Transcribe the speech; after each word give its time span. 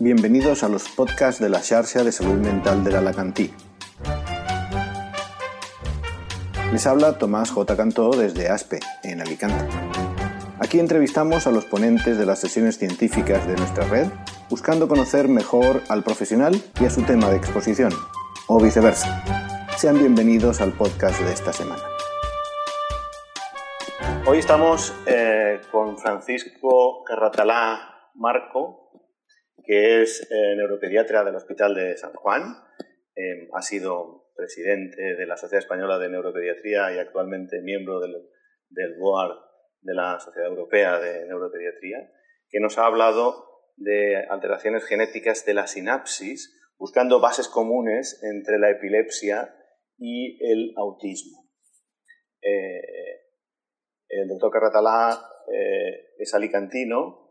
Bienvenidos 0.00 0.62
a 0.62 0.68
los 0.68 0.88
podcasts 0.88 1.40
de 1.40 1.48
la 1.48 1.60
Xarxa 1.60 2.04
de 2.04 2.12
Salud 2.12 2.38
Mental 2.38 2.84
de 2.84 2.92
l'Alacantí. 2.92 3.52
Les 6.70 6.86
habla 6.86 7.18
Tomás 7.18 7.50
J. 7.50 7.76
Cantó 7.76 8.10
desde 8.10 8.48
ASPE, 8.48 8.78
en 9.02 9.20
Alicante. 9.20 9.64
Aquí 10.60 10.78
entrevistamos 10.78 11.48
a 11.48 11.50
los 11.50 11.64
ponentes 11.64 12.16
de 12.16 12.26
las 12.26 12.38
sesiones 12.38 12.78
científicas 12.78 13.44
de 13.48 13.56
nuestra 13.56 13.88
red, 13.88 14.06
buscando 14.48 14.86
conocer 14.86 15.26
mejor 15.26 15.82
al 15.88 16.04
profesional 16.04 16.54
y 16.80 16.84
a 16.84 16.90
su 16.90 17.02
tema 17.02 17.28
de 17.30 17.36
exposición, 17.38 17.92
o 18.46 18.60
viceversa. 18.60 19.24
Sean 19.76 19.98
bienvenidos 19.98 20.60
al 20.60 20.74
podcast 20.74 21.20
de 21.20 21.32
esta 21.32 21.52
semana. 21.52 21.82
Hoy 24.28 24.38
estamos 24.38 24.94
eh, 25.06 25.60
con 25.72 25.98
Francisco 25.98 27.02
Carratalá 27.02 28.10
Marco, 28.14 28.87
que 29.68 30.00
es 30.00 30.26
eh, 30.30 30.56
neuropediatra 30.56 31.24
del 31.24 31.36
Hospital 31.36 31.74
de 31.74 31.94
San 31.98 32.14
Juan. 32.14 32.56
Eh, 33.14 33.50
ha 33.52 33.60
sido 33.60 34.30
presidente 34.34 35.14
de 35.14 35.26
la 35.26 35.36
Sociedad 35.36 35.62
Española 35.62 35.98
de 35.98 36.08
Neuropediatría 36.08 36.94
y 36.94 36.98
actualmente 36.98 37.60
miembro 37.60 38.00
del, 38.00 38.14
del 38.70 38.94
de 39.82 39.94
la 39.94 40.18
Sociedad 40.20 40.48
Europea 40.48 40.98
de 40.98 41.26
Neuropediatría, 41.26 42.10
que 42.48 42.60
nos 42.60 42.78
ha 42.78 42.86
hablado 42.86 43.44
de 43.76 44.16
alteraciones 44.30 44.86
genéticas 44.86 45.44
de 45.44 45.52
la 45.52 45.66
sinapsis, 45.66 46.58
buscando 46.78 47.20
bases 47.20 47.46
comunes 47.46 48.22
entre 48.22 48.58
la 48.58 48.70
epilepsia 48.70 49.54
y 49.98 50.38
el 50.50 50.72
autismo. 50.78 51.46
Eh, 52.40 52.80
el 54.08 54.28
doctor 54.28 54.50
Carratalá 54.50 55.20
eh, 55.52 56.14
es 56.16 56.32
alicantino 56.32 57.26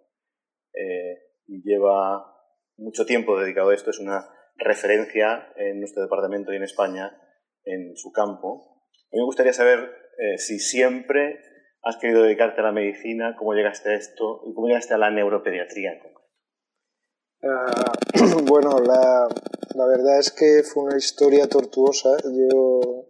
y 1.48 1.62
lleva 1.64 2.36
mucho 2.78 3.06
tiempo 3.06 3.40
dedicado 3.40 3.70
a 3.70 3.76
esto, 3.76 3.90
es 3.92 4.00
una 4.00 4.28
referencia 4.56 5.52
en 5.56 5.80
nuestro 5.80 6.03
departamento 6.03 6.53
y 6.53 6.58
en 6.58 6.64
España 6.64 7.20
en 7.64 7.95
su 7.95 8.12
campo. 8.12 8.81
A 8.92 9.16
mí 9.16 9.20
me 9.20 9.26
gustaría 9.26 9.53
saber 9.53 9.92
si 10.38 10.59
siempre 10.59 11.40
has 11.84 11.98
querido 11.98 12.23
dedicarte 12.23 12.62
a 12.62 12.66
la 12.66 12.72
medicina, 12.72 13.36
cómo 13.38 13.53
llegaste 13.53 13.90
a 13.90 13.95
esto 13.95 14.42
y 14.45 14.53
cómo 14.53 14.68
llegaste 14.68 14.94
a 14.94 14.98
la 14.98 15.12
neuropediatría 15.12 15.94
en 15.94 16.00
concreto. 16.00 16.18
Ah, 17.44 17.94
bueno, 18.45 18.80
la, 18.80 19.28
la, 19.75 19.88
verdad 19.88 20.20
es 20.20 20.31
que 20.31 20.64
fue 20.64 20.84
una 20.84 20.98
historia 20.98 21.48
tortuosa. 21.48 22.09
Yo 22.23 23.06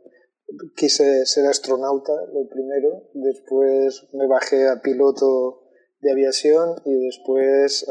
quise 0.76 1.26
ser 1.26 1.46
astronauta, 1.48 2.14
lo 2.34 2.48
primero, 2.50 3.10
después 3.14 4.08
me 4.14 4.28
bajé 4.28 4.68
a 4.68 4.82
piloto 4.82 5.67
de 6.02 6.12
aviación 6.12 6.76
y 6.86 7.06
después 7.06 7.86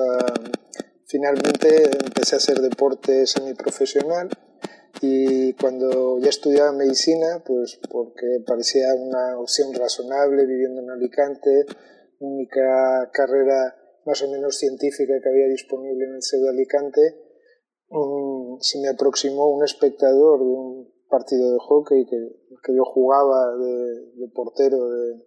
finalmente 1.07 1.91
empecé 2.05 2.37
a 2.37 2.39
hacer 2.39 2.61
deporte 2.61 3.27
semiprofesional. 3.27 4.29
Y 5.03 5.53
cuando 5.55 6.19
ya 6.21 6.31
estudiaba 6.31 6.73
medicina, 6.73 7.43
pues 7.45 7.79
porque 7.91 8.43
parecía 8.47 8.95
una 8.95 9.39
opción 9.39 9.75
razonable 9.75 10.47
viviendo 10.47 10.81
en 10.81 10.91
Alicante, 10.91 11.67
única 12.19 13.11
carrera 13.13 13.77
más 14.07 14.23
o 14.23 14.31
menos 14.31 14.57
científica 14.57 15.21
que 15.23 15.29
había 15.29 15.49
disponible 15.49 16.05
en 16.07 16.15
el 16.15 16.23
CEU 16.23 16.45
de 16.45 16.51
Alicante, 16.51 17.01
mm, 17.91 18.59
se 18.61 18.81
me 18.81 18.89
aproximó 18.89 19.49
un 19.49 19.65
espectador 19.65 20.39
de 20.39 20.47
un 20.47 20.93
partido 21.09 21.53
de 21.53 21.59
hockey 21.59 22.07
que, 22.07 22.17
que 22.63 22.75
yo 22.75 22.85
jugaba 22.85 23.57
de, 23.57 24.29
portero 24.35 24.89
de, 24.89 25.23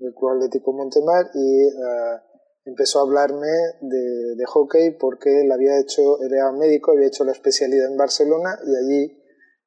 del 0.00 0.14
Club 0.14 0.36
Atlético 0.36 0.72
Montemar 0.72 1.26
y 1.34 1.66
uh, 1.66 2.18
empezó 2.64 2.98
a 2.98 3.02
hablarme 3.02 3.46
de, 3.80 4.34
de, 4.36 4.44
hockey 4.46 4.96
porque 4.98 5.42
él 5.42 5.52
había 5.52 5.78
hecho, 5.78 6.20
era 6.22 6.50
médico, 6.52 6.92
había 6.92 7.06
hecho 7.06 7.24
la 7.24 7.32
especialidad 7.32 7.90
en 7.90 7.96
Barcelona 7.96 8.58
y 8.66 8.74
allí 8.74 9.16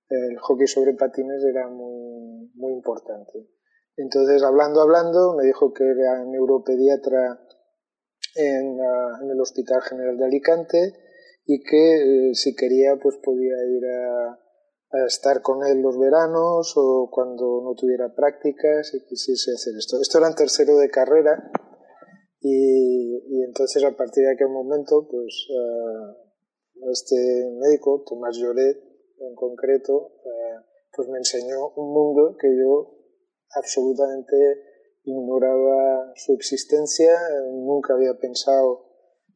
el 0.10 0.38
hockey 0.40 0.68
sobre 0.68 0.94
patines 0.94 1.44
era 1.44 1.70
muy, 1.70 2.52
muy 2.56 2.74
importante. 2.74 3.48
Entonces, 3.96 4.44
hablando, 4.44 4.82
hablando, 4.82 5.36
me 5.36 5.46
dijo 5.46 5.74
que 5.74 5.84
era 5.84 6.24
neuropediatra 6.26 7.40
en, 8.36 8.80
uh, 8.80 9.24
en 9.24 9.30
el 9.32 9.40
Hospital 9.40 9.82
General 9.82 10.18
de 10.18 10.26
Alicante 10.26 10.94
y 11.46 11.62
que 11.64 12.30
eh, 12.30 12.36
si 12.36 12.56
quería 12.56 12.96
pues 13.02 13.18
podía 13.18 13.56
ir 13.66 13.86
a, 13.86 14.40
estar 15.08 15.42
con 15.42 15.66
él 15.66 15.82
los 15.82 15.98
veranos 15.98 16.74
o 16.78 17.10
cuando 17.12 17.62
no 17.64 17.74
tuviera 17.76 18.14
prácticas 18.14 18.94
y 18.94 19.04
quisiese 19.06 19.52
hacer 19.52 19.74
esto. 19.78 20.00
Esto 20.00 20.20
era 20.20 20.28
en 20.28 20.36
tercero 20.36 20.78
de 20.78 20.90
carrera 20.90 21.52
y, 22.40 23.42
entonces 23.44 23.84
a 23.84 23.96
partir 23.96 24.26
de 24.26 24.34
aquel 24.34 24.50
momento, 24.50 25.08
pues 25.10 25.48
uh, 25.50 26.90
este 26.92 27.16
médico, 27.60 28.04
Tomás 28.06 28.38
Lloret 28.38 28.78
en 29.20 29.36
concreto, 29.36 29.94
uh, 29.96 30.62
pues 30.96 31.08
me 31.08 31.18
enseñó 31.18 31.70
un 31.76 31.94
mundo 31.94 32.36
que 32.40 32.50
yo 32.56 32.98
absolutamente 33.56 34.36
ignoraba 35.06 36.12
su 36.16 36.34
existencia, 36.34 37.14
nunca 37.52 37.94
había 37.94 38.14
pensado 38.20 38.86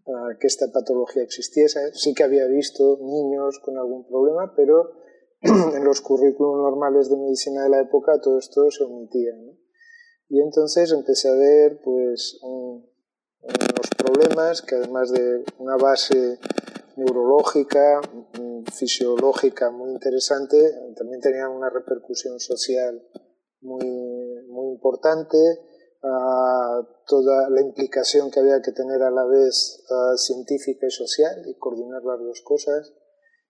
uh, 0.05 0.37
que 0.39 0.47
esta 0.47 0.65
patología 0.73 1.23
existiese, 1.23 1.93
sí 1.93 2.13
que 2.13 2.23
había 2.23 2.45
visto 2.47 2.97
niños 3.01 3.59
con 3.63 3.77
algún 3.77 4.05
problema, 4.07 4.53
pero 4.55 5.06
en 5.41 5.83
los 5.83 6.01
currículos 6.01 6.57
normales 6.57 7.09
de 7.09 7.17
medicina 7.17 7.63
de 7.63 7.69
la 7.69 7.81
época 7.81 8.19
todo 8.21 8.39
esto 8.39 8.69
se 8.71 8.83
omitía. 8.83 9.31
Y 10.29 10.41
entonces 10.41 10.91
empecé 10.91 11.29
a 11.29 11.35
ver 11.35 11.79
pues 11.83 12.39
un, 12.41 12.89
unos 13.41 13.89
problemas 13.97 14.61
que 14.61 14.75
además 14.75 15.11
de 15.11 15.43
una 15.59 15.77
base 15.77 16.39
neurológica, 16.97 18.01
mm, 18.39 18.63
fisiológica 18.73 19.69
muy 19.71 19.91
interesante, 19.91 20.57
también 20.95 21.21
tenían 21.21 21.51
una 21.51 21.69
repercusión 21.69 22.39
social 22.39 23.01
muy, 23.61 23.85
muy 24.49 24.73
importante, 24.73 25.37
toda 27.05 27.49
la 27.49 27.61
implicación 27.61 28.31
que 28.31 28.39
había 28.39 28.61
que 28.61 28.71
tener 28.71 29.01
a 29.01 29.11
la 29.11 29.25
vez 29.25 29.83
científica 30.17 30.87
y 30.87 30.91
social 30.91 31.43
y 31.45 31.57
coordinar 31.57 32.03
las 32.03 32.19
dos 32.19 32.41
cosas. 32.43 32.93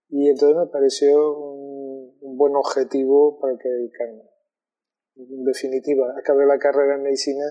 Y 0.10 0.30
entonces 0.30 0.58
me 0.58 0.68
pareció 0.68 1.36
buen 2.38 2.56
objetivo 2.56 3.40
para 3.40 3.58
que 3.58 3.70
dedicarme. 3.70 4.24
En 5.16 5.44
definitiva, 5.44 6.14
acabé 6.18 6.46
la 6.46 6.60
carrera 6.60 6.96
en 6.96 7.04
medicina 7.04 7.46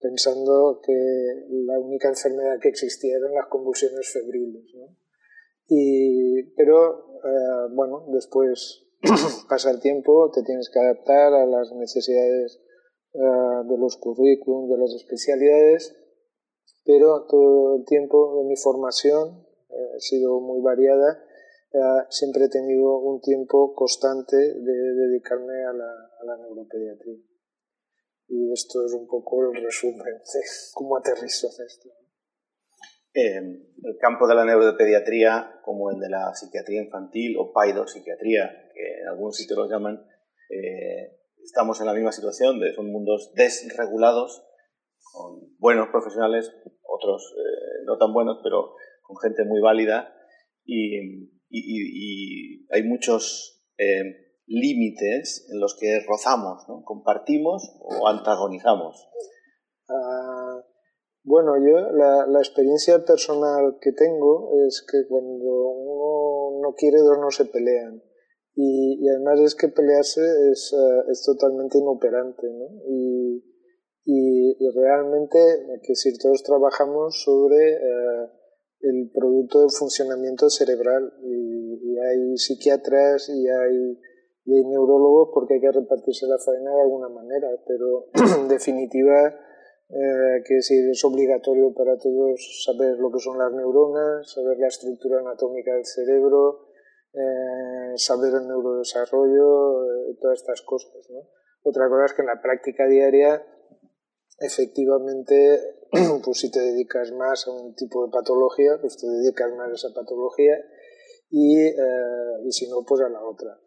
pensando 0.00 0.80
que 0.82 0.92
la 1.48 1.78
única 1.78 2.08
enfermedad 2.08 2.58
que 2.60 2.68
existía 2.68 3.16
eran 3.16 3.34
las 3.34 3.46
convulsiones 3.48 4.10
febriles. 4.12 4.64
Y, 5.66 6.42
pero, 6.56 7.18
eh, 7.22 7.68
bueno, 7.72 8.06
después 8.08 8.86
pasa 9.48 9.70
el 9.70 9.80
tiempo, 9.80 10.30
te 10.30 10.42
tienes 10.42 10.70
que 10.70 10.80
adaptar 10.80 11.34
a 11.34 11.46
las 11.46 11.72
necesidades 11.72 12.60
eh, 13.12 13.18
de 13.18 13.78
los 13.78 13.96
currículums, 13.96 14.70
de 14.70 14.78
las 14.78 14.94
especialidades, 14.94 15.96
pero 16.84 17.26
todo 17.26 17.76
el 17.76 17.84
tiempo 17.84 18.42
de 18.42 18.48
mi 18.48 18.56
formación 18.56 19.46
eh, 19.68 19.96
ha 19.96 20.00
sido 20.00 20.40
muy 20.40 20.60
variada. 20.60 21.24
Siempre 22.08 22.44
he 22.44 22.48
tenido 22.48 22.98
un 22.98 23.20
tiempo 23.20 23.74
constante 23.74 24.36
de 24.36 24.94
dedicarme 24.94 25.64
a 25.64 25.72
la, 25.72 25.90
a 26.20 26.24
la 26.24 26.36
neuropediatría. 26.36 27.18
Y 28.28 28.52
esto 28.52 28.84
es 28.84 28.92
un 28.92 29.06
poco 29.08 29.50
el 29.50 29.62
resumen 29.62 30.04
de 30.04 30.40
cómo 30.74 30.96
aterrizo 30.96 31.48
esto. 31.48 31.88
Eh, 33.12 33.38
el 33.38 33.98
campo 34.00 34.28
de 34.28 34.36
la 34.36 34.44
neuropediatría, 34.44 35.60
como 35.64 35.90
el 35.90 35.98
de 35.98 36.08
la 36.08 36.32
psiquiatría 36.32 36.82
infantil 36.82 37.36
o 37.38 37.52
paidopsiquiatría, 37.52 38.70
que 38.72 39.00
en 39.02 39.08
algunos 39.08 39.36
sitios 39.36 39.58
los 39.58 39.68
llaman, 39.68 40.06
eh, 40.48 41.18
estamos 41.42 41.80
en 41.80 41.86
la 41.86 41.94
misma 41.94 42.12
situación, 42.12 42.60
de, 42.60 42.72
son 42.72 42.86
mundos 42.92 43.32
desregulados, 43.34 44.46
con 45.12 45.56
buenos 45.58 45.88
profesionales, 45.88 46.52
otros 46.84 47.34
eh, 47.36 47.82
no 47.84 47.98
tan 47.98 48.12
buenos, 48.12 48.38
pero 48.44 48.76
con 49.02 49.16
gente 49.16 49.44
muy 49.44 49.60
válida, 49.60 50.14
y, 50.64 51.32
y, 51.50 52.62
y 52.62 52.66
hay 52.70 52.84
muchos 52.84 53.64
eh, 53.76 54.30
límites 54.46 55.46
en 55.50 55.60
los 55.60 55.76
que 55.78 56.00
rozamos, 56.06 56.68
¿no? 56.68 56.82
compartimos 56.84 57.72
o 57.80 58.08
antagonizamos. 58.08 59.08
Uh, 59.88 60.62
bueno, 61.22 61.52
yo 61.56 61.92
la, 61.92 62.38
experiencia 62.38 63.04
personal 63.04 63.78
que 63.80 63.92
tengo 63.92 64.50
es 64.66 64.84
que 64.90 65.06
cuando 65.08 65.70
uno 65.70 66.60
no 66.62 66.74
quiere, 66.74 66.98
dos 66.98 67.18
no 67.20 67.30
se 67.30 67.44
pelean. 67.44 68.02
Y, 68.54 68.98
y 69.00 69.08
además 69.08 69.40
es 69.40 69.54
que 69.54 69.68
pelearse 69.68 70.20
es, 70.50 70.72
uh, 70.72 71.10
es 71.10 71.22
totalmente 71.24 71.78
inoperante. 71.78 72.46
¿no? 72.48 72.66
Y, 72.88 73.44
y, 74.04 74.56
y, 74.58 74.70
realmente, 74.74 75.38
que 75.82 75.94
si 75.94 76.16
todos 76.18 76.42
trabajamos 76.42 77.22
sobre 77.22 77.76
uh, 77.76 78.39
el 78.82 79.10
producto 79.14 79.60
del 79.60 79.70
funcionamiento 79.70 80.48
cerebral 80.48 81.12
y, 81.22 81.92
y 81.92 81.98
hay 81.98 82.36
psiquiatras 82.36 83.28
y 83.28 83.48
hay 83.48 83.98
y 84.44 84.56
hay 84.56 84.64
neurólogos 84.64 85.30
porque 85.32 85.54
hay 85.54 85.60
que 85.60 85.72
repartirse 85.72 86.26
la 86.26 86.38
faena 86.38 86.74
de 86.74 86.82
alguna 86.82 87.08
manera, 87.08 87.48
pero 87.66 88.08
en 88.14 88.48
definitiva 88.48 89.28
eh, 89.88 90.42
que 90.46 90.56
es, 90.56 90.70
es 90.70 91.04
obligatorio 91.04 91.74
para 91.74 91.98
todos 91.98 92.64
saber 92.64 92.96
lo 92.98 93.10
que 93.10 93.18
son 93.18 93.38
las 93.38 93.52
neuronas, 93.52 94.30
saber 94.32 94.58
la 94.58 94.68
estructura 94.68 95.20
anatómica 95.20 95.74
del 95.74 95.84
cerebro, 95.84 96.68
eh, 97.12 97.92
saber 97.96 98.34
el 98.34 98.48
neurodesarrollo, 98.48 100.16
todas 100.20 100.38
estas 100.38 100.62
cosas. 100.62 100.94
¿no? 101.10 101.20
Otra 101.62 101.88
cosa 101.88 102.04
es 102.06 102.14
que 102.14 102.22
en 102.22 102.28
la 102.28 102.40
práctica 102.40 102.86
diaria, 102.86 103.44
efectivamente, 104.40 105.76
pues 106.24 106.38
si 106.38 106.50
te 106.50 106.60
dedicas 106.60 107.12
más 107.12 107.46
a 107.46 107.52
un 107.52 107.74
tipo 107.74 108.04
de 108.04 108.10
patología, 108.10 108.78
pues 108.80 108.96
te 108.96 109.06
dedicas 109.06 109.52
más 109.52 109.70
a 109.70 109.74
esa 109.74 109.94
patología 109.94 110.56
y, 111.30 111.58
eh, 111.58 112.42
y 112.44 112.50
si 112.50 112.68
no, 112.68 112.82
pues 112.84 113.02
a 113.02 113.08
la 113.08 113.22
otra. 113.22 113.58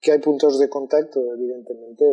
Que 0.00 0.12
hay 0.12 0.20
puntos 0.20 0.60
de 0.60 0.68
contacto, 0.68 1.20
evidentemente, 1.34 2.04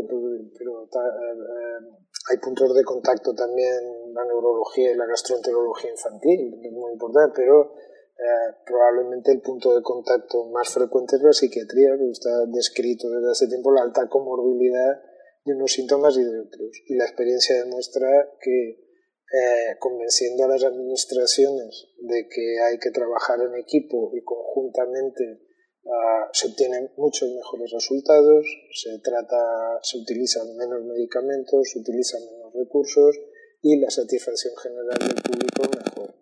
pero, 0.57 0.83
eh, 0.83 1.97
hay 2.31 2.37
puntos 2.37 2.73
de 2.73 2.83
contacto 2.83 3.35
también 3.35 4.13
la 4.13 4.25
neurología 4.25 4.91
y 4.91 4.95
la 4.95 5.05
gastroenterología 5.05 5.91
infantil, 5.91 6.59
es 6.63 6.71
muy 6.71 6.93
importante, 6.93 7.33
pero 7.35 7.73
eh, 8.17 8.55
probablemente 8.65 9.31
el 9.31 9.41
punto 9.41 9.75
de 9.75 9.83
contacto 9.83 10.45
más 10.45 10.69
frecuente 10.69 11.17
es 11.17 11.21
la 11.21 11.33
psiquiatría, 11.33 11.97
que 11.97 12.09
está 12.09 12.45
descrito 12.47 13.09
desde 13.09 13.29
hace 13.29 13.47
tiempo 13.47 13.71
la 13.71 13.83
alta 13.83 14.07
comorbilidad 14.07 14.99
de 15.45 15.53
unos 15.53 15.71
síntomas 15.71 16.17
y 16.17 16.23
de 16.23 16.39
otros. 16.39 16.71
Y 16.87 16.95
la 16.95 17.05
experiencia 17.05 17.55
demuestra 17.63 18.07
que 18.41 18.85
eh, 19.31 19.75
convenciendo 19.79 20.45
a 20.45 20.47
las 20.47 20.63
administraciones 20.63 21.87
de 21.99 22.27
que 22.27 22.61
hay 22.61 22.77
que 22.79 22.91
trabajar 22.91 23.39
en 23.41 23.55
equipo 23.55 24.11
y 24.13 24.23
conjuntamente 24.23 25.41
ah, 25.85 26.29
se 26.31 26.47
obtienen 26.47 26.91
muchos 26.97 27.31
mejores 27.31 27.71
resultados, 27.71 28.45
se 28.71 28.99
trata, 28.99 29.79
se 29.81 29.97
utilizan 29.97 30.55
menos 30.55 30.83
medicamentos, 30.83 31.69
se 31.71 31.79
utilizan 31.79 32.21
menos 32.31 32.53
recursos 32.53 33.19
y 33.61 33.79
la 33.79 33.89
satisfacción 33.89 34.55
general 34.57 34.99
del 34.99 35.21
público 35.21 35.63
mejor. 35.75 36.15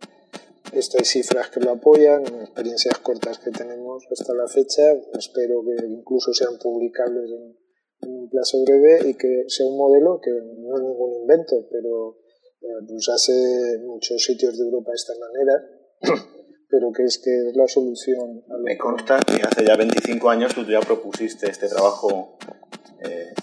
Esto 0.73 0.97
hay 0.97 1.05
cifras 1.05 1.49
que 1.49 1.59
lo 1.59 1.71
apoyan, 1.71 2.25
experiencias 2.41 2.97
cortas 2.99 3.37
que 3.37 3.51
tenemos 3.51 4.05
hasta 4.11 4.33
la 4.33 4.47
fecha, 4.47 4.81
espero 5.13 5.61
que 5.63 5.85
incluso 5.85 6.33
sean 6.33 6.57
publicables 6.57 7.29
en, 7.29 7.62
un 8.07 8.29
plazo 8.29 8.63
breve 8.63 9.09
y 9.09 9.13
que 9.15 9.45
sea 9.47 9.65
un 9.65 9.77
modelo 9.77 10.19
que 10.21 10.31
no 10.31 10.75
es 10.75 10.83
ningún 10.83 11.13
invento, 11.21 11.67
pero 11.69 12.17
eh, 12.61 12.85
pues 12.87 13.09
hace 13.09 13.79
muchos 13.85 14.23
sitios 14.23 14.57
de 14.57 14.65
Europa 14.65 14.91
de 14.91 14.95
esta 14.95 15.13
manera, 15.19 15.53
pero 16.69 16.91
que 16.91 17.03
es 17.03 17.17
que 17.17 17.49
es 17.49 17.55
la 17.55 17.67
solución. 17.67 18.43
A 18.49 18.57
Me 18.57 18.77
consta 18.77 19.19
que 19.19 19.41
hace 19.41 19.65
ya 19.65 19.75
25 19.75 20.29
años 20.29 20.53
tú 20.53 20.63
ya 20.65 20.79
propusiste 20.79 21.49
este 21.49 21.67
trabajo 21.67 22.37
eh, 23.03 23.33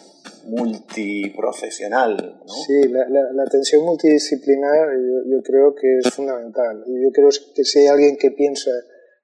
multiprofesional. 0.45 2.41
¿no? 2.47 2.53
Sí, 2.53 2.89
la, 2.89 3.07
la, 3.09 3.43
atención 3.43 3.85
multidisciplinar 3.85 4.89
yo, 4.93 5.37
yo, 5.37 5.43
creo 5.43 5.75
que 5.75 5.99
es 5.99 6.15
fundamental. 6.15 6.85
Yo 6.87 7.11
creo 7.13 7.29
que 7.55 7.65
si 7.65 7.81
hay 7.81 7.87
alguien 7.89 8.17
que 8.17 8.31
piensa 8.31 8.71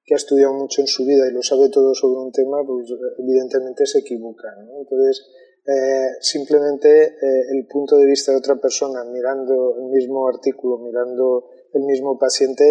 que 0.07 0.15
ha 0.15 0.17
estudiado 0.17 0.55
mucho 0.55 0.81
en 0.81 0.87
su 0.87 1.05
vida 1.05 1.27
y 1.29 1.33
lo 1.33 1.43
sabe 1.43 1.69
todo 1.69 1.93
sobre 1.93 2.21
un 2.21 2.31
tema, 2.31 2.59
pues 2.65 2.87
evidentemente 3.19 3.85
se 3.87 3.99
equivoca. 3.99 4.55
¿no? 4.63 4.79
Entonces, 4.79 5.27
eh, 5.67 6.15
simplemente 6.21 6.89
eh, 6.89 7.43
el 7.51 7.67
punto 7.67 7.97
de 7.99 8.07
vista 8.07 8.31
de 8.31 8.39
otra 8.39 8.55
persona 8.55 9.03
mirando 9.05 9.75
el 9.79 9.87
mismo 9.91 10.29
artículo, 10.29 10.79
mirando 10.79 11.51
el 11.73 11.83
mismo 11.83 12.17
paciente, 12.17 12.65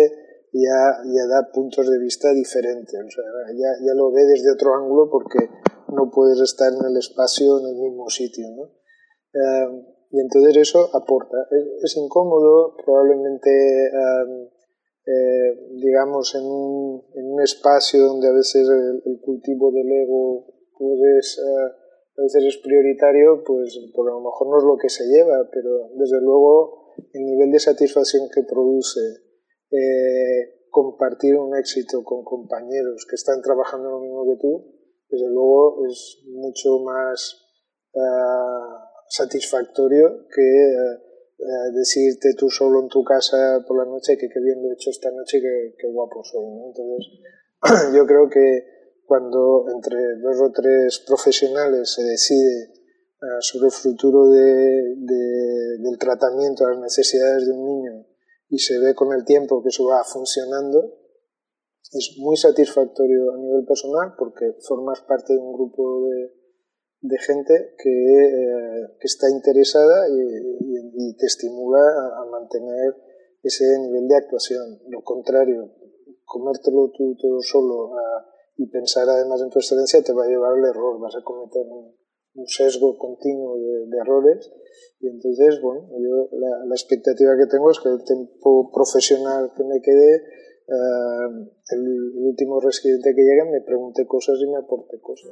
ya, 0.54 1.04
ya 1.04 1.28
da 1.28 1.52
puntos 1.52 1.90
de 1.90 2.00
vista 2.00 2.32
diferentes. 2.32 2.96
O 2.96 3.10
sea, 3.10 3.24
ya, 3.52 3.86
ya 3.86 3.94
lo 3.94 4.12
ve 4.14 4.24
desde 4.24 4.54
otro 4.54 4.74
ángulo 4.74 5.10
porque 5.12 5.50
no 5.90 6.10
puedes 6.10 6.40
estar 6.40 6.72
en 6.72 6.86
el 6.86 6.96
espacio 6.96 7.60
en 7.60 7.68
el 7.68 7.76
mismo 7.76 8.10
sitio. 8.10 8.48
¿no? 8.56 8.64
Eh, 9.34 9.84
y 10.12 10.22
entonces 10.22 10.56
eso 10.56 10.90
aporta. 10.96 11.36
Es, 11.84 11.98
incómodo, 11.98 12.78
probablemente, 12.78 13.92
eh, 15.06 15.12
eh, 15.12 15.69
digamos, 15.75 16.36
en 16.36 16.44
un, 16.46 17.04
en 17.13 17.31
un, 17.31 17.42
espacio 17.42 18.04
donde 18.06 18.28
a 18.28 18.34
veces 18.34 18.68
el, 18.68 19.19
cultivo 19.22 19.72
del 19.72 19.92
ego 19.92 20.48
pues 20.78 21.40
a 22.18 22.22
veces 22.22 22.44
es 22.46 22.57
prioritario, 22.57 23.44
pues, 23.46 23.80
por 23.94 24.06
lo 24.07 24.19
mejor 24.19 24.48
no 24.50 24.57
es 24.57 24.63
lo 24.63 24.78
que 24.78 24.90
se 24.90 25.06
lleva, 25.06 25.50
pero 25.52 25.90
desde 25.96 26.19
luego 26.22 26.94
el 27.13 27.24
nivel 27.24 27.52
de 27.52 27.60
satisfacción 27.60 28.28
que 28.34 28.44
produce 28.44 29.00
compartir 30.69 31.38
un 31.38 31.56
éxito 31.56 32.04
con 32.04 32.24
compañeros 32.24 33.06
que 33.10 33.16
están 33.16 33.42
trabajando 33.42 33.92
lo 33.92 34.00
mismo 34.00 34.25
que 34.25 34.42
tú, 34.42 34.75
desde 35.10 35.30
luego 35.30 35.86
es 35.88 36.22
mucho 36.28 36.80
más 36.80 37.48
uh, 37.94 38.86
satisfactorio 39.08 40.28
que 40.34 40.42
uh, 40.42 41.05
decirte 41.38 42.34
tú 42.38 42.50
solo 42.50 42.82
en 42.82 42.88
tu 42.88 43.04
casa 43.04 43.64
por 43.68 43.78
la 43.78 43.86
noche 43.86 44.18
que 44.18 44.30
qué 44.30 44.40
bien 44.40 44.62
lo 44.62 44.70
he 44.70 44.74
hecho 44.74 44.90
esta 44.90 45.12
noche, 45.12 45.42
que, 45.42 45.76
qué 45.78 45.88
guapo 45.88 46.24
soy. 46.24 46.46
¿no? 46.46 46.68
Entonces, 46.68 47.94
yo 47.96 48.06
creo 48.06 48.30
que 48.30 48.76
cuando 49.06 49.66
entre 49.74 49.98
dos 50.22 50.40
o 50.42 50.52
tres 50.52 51.04
profesionales 51.06 51.94
se 51.94 52.04
decide 52.04 52.70
uh, 53.22 53.42
sobre 53.42 53.68
el 53.68 53.72
futuro 53.72 54.30
de, 54.30 54.96
de, 54.98 55.78
del 55.80 55.98
tratamiento 56.00 56.66
a 56.66 56.72
las 56.72 56.80
necesidades 56.80 57.46
de 57.46 57.54
un 57.54 57.66
niño 57.66 58.06
y 58.50 58.60
se 58.60 58.80
ve 58.80 58.96
con 58.96 59.14
el 59.14 59.26
tiempo 59.26 59.62
que 59.62 59.70
eso 59.70 59.86
va 59.86 60.04
funcionando, 60.04 60.98
es 61.92 62.16
muy 62.18 62.36
satisfactorio 62.36 63.32
a 63.34 63.38
nivel 63.38 63.66
personal 63.66 64.14
porque 64.18 64.54
formas 64.62 65.02
parte 65.02 65.34
de 65.34 65.40
un 65.40 65.54
grupo 65.54 66.08
de, 66.08 66.32
de 67.02 67.18
gente 67.20 67.76
que, 67.78 67.90
eh, 67.90 68.88
que, 69.00 69.06
está 69.06 69.30
interesada 69.30 70.10
y, 70.10 70.14
y, 70.14 70.75
te 71.18 71.26
estimula 71.26 71.80
a, 71.80 72.26
mantener 72.26 72.96
ese 73.42 73.80
nivel 73.80 74.08
de 74.08 74.18
actuación. 74.18 74.80
Lo 74.90 75.02
contrario, 75.04 75.72
comértelo 76.26 76.92
tú 76.92 77.16
todo 77.20 77.42
solo 77.42 77.96
a, 77.98 78.26
y 78.58 78.68
pensar 78.68 79.08
además 79.10 79.42
en 79.42 79.50
tu 79.50 79.60
excelencia 79.60 80.04
te 80.04 80.14
va 80.14 80.26
a 80.26 80.28
llevar 80.28 80.54
al 80.54 80.66
error, 80.66 81.00
vas 81.00 81.16
a 81.16 81.24
cometer 81.24 81.66
un, 81.68 81.94
sesgo 82.48 82.98
continuo 82.98 83.58
de, 83.58 83.98
errores 83.98 84.52
y 85.00 85.08
entonces, 85.08 85.62
bueno, 85.62 85.88
yo 85.98 86.28
la, 86.34 86.66
la 86.66 86.76
expectativa 86.76 87.32
que 87.38 87.48
tengo 87.50 87.72
es 87.72 87.80
que 87.80 87.88
el 87.88 88.04
tiempo 88.04 88.72
profesional 88.74 89.54
que 89.56 89.64
me 89.64 89.82
quede 89.82 90.22
Uh, 90.68 91.46
el, 91.70 91.80
el, 92.18 92.26
último 92.26 92.60
residente 92.60 93.14
que 93.14 93.22
llegue 93.22 93.46
me 93.52 93.62
pregunte 93.62 94.08
cosas 94.08 94.40
y 94.42 94.48
me 94.48 94.58
aporte 94.58 95.00
cosas. 95.00 95.30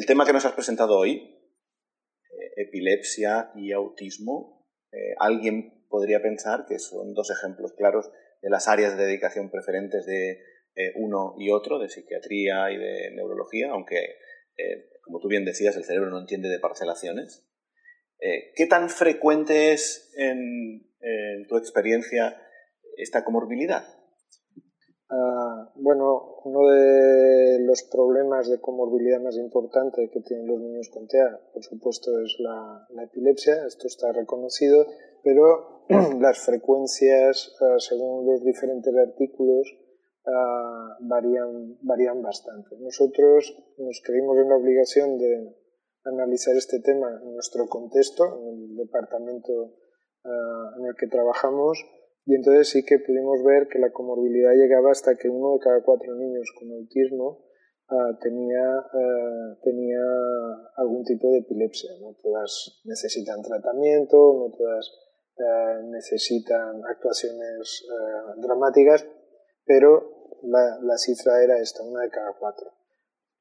El 0.00 0.06
tema 0.06 0.24
que 0.24 0.32
nos 0.32 0.46
has 0.46 0.54
presentado 0.54 0.96
hoy, 0.96 1.10
eh, 1.10 2.52
epilepsia 2.56 3.50
y 3.54 3.70
autismo, 3.72 4.66
eh, 4.92 5.12
alguien 5.18 5.84
podría 5.90 6.22
pensar 6.22 6.64
que 6.66 6.78
son 6.78 7.12
dos 7.12 7.30
ejemplos 7.30 7.74
claros 7.74 8.10
de 8.40 8.48
las 8.48 8.66
áreas 8.66 8.96
de 8.96 9.04
dedicación 9.04 9.50
preferentes 9.50 10.06
de 10.06 10.40
eh, 10.74 10.92
uno 10.94 11.34
y 11.36 11.50
otro, 11.50 11.78
de 11.78 11.90
psiquiatría 11.90 12.70
y 12.70 12.78
de 12.78 13.10
neurología, 13.10 13.72
aunque, 13.72 14.16
como 15.02 15.20
tú 15.20 15.28
bien 15.28 15.44
decías, 15.44 15.76
el 15.76 15.84
cerebro 15.84 16.08
no 16.08 16.20
entiende 16.20 16.48
de 16.48 16.60
parcelaciones. 16.60 17.46
¿Qué 18.18 18.66
tan 18.70 18.88
frecuente 18.88 19.72
es 19.72 20.14
en, 20.16 20.88
tu 21.46 21.58
experiencia 21.58 22.40
esta 22.96 23.22
comorbilidad? 23.22 23.99
Uh, 25.10 25.66
bueno, 25.74 26.36
uno 26.44 26.68
de 26.68 27.58
los 27.66 27.82
problemas 27.82 28.48
de 28.48 28.60
comorbilidad 28.60 29.20
más 29.20 29.36
importante 29.36 30.08
que 30.08 30.20
tienen 30.20 30.46
los 30.46 30.60
niños 30.60 30.88
con 30.88 31.08
TEA, 31.08 31.36
por 31.52 31.64
supuesto, 31.64 32.20
es 32.20 32.36
la, 32.38 32.86
epilepsia, 33.02 33.66
esto 33.66 33.88
está 33.88 34.12
reconocido, 34.12 34.86
pero 35.24 35.84
las 36.20 36.38
frecuencias, 36.38 37.56
uh, 37.60 37.80
según 37.80 38.24
los 38.24 38.44
diferentes 38.44 38.94
artículos, 38.96 39.66
uh, 40.26 41.08
varían, 41.08 41.76
varían 41.82 42.22
bastante. 42.22 42.76
Nosotros 42.78 43.52
nos 43.78 44.00
creímos 44.04 44.38
en 44.38 44.48
la 44.48 44.56
obligación 44.56 45.18
de 45.18 45.56
analizar 46.04 46.54
este 46.54 46.78
tema 46.78 47.20
en 47.20 47.34
nuestro 47.34 47.66
contexto, 47.66 48.24
en 48.42 48.70
el 48.70 48.76
departamento 48.76 49.74
en 50.22 50.84
el 50.84 50.94
que 50.96 51.06
trabajamos, 51.06 51.82
y 52.30 52.36
entonces 52.36 52.68
sí 52.68 52.84
que 52.84 53.00
pudimos 53.00 53.42
ver 53.42 53.66
que 53.66 53.80
la 53.80 53.90
comorbilidad 53.90 54.52
llegaba 54.54 54.92
hasta 54.92 55.16
que 55.16 55.28
uno 55.28 55.54
de 55.54 55.58
cada 55.58 55.82
cuatro 55.82 56.14
niños 56.14 56.48
con 56.56 56.70
autismo 56.70 57.42
uh, 57.90 58.16
tenía, 58.22 58.86
tenía 59.64 59.98
algún 60.76 61.02
tipo 61.02 61.28
de 61.32 61.38
epilepsia. 61.38 61.90
No 62.00 62.14
todas 62.22 62.80
necesitan 62.84 63.42
tratamiento, 63.42 64.16
no 64.16 64.56
todas 64.56 64.92
necesitan 65.90 66.82
actuaciones 66.84 67.84
dramáticas, 68.36 69.04
pero 69.64 70.28
la, 70.42 70.78
la, 70.82 70.98
cifra 70.98 71.42
era 71.42 71.58
esta, 71.58 71.82
una 71.82 72.02
de 72.02 72.10
cada 72.10 72.34
cuatro. 72.38 72.70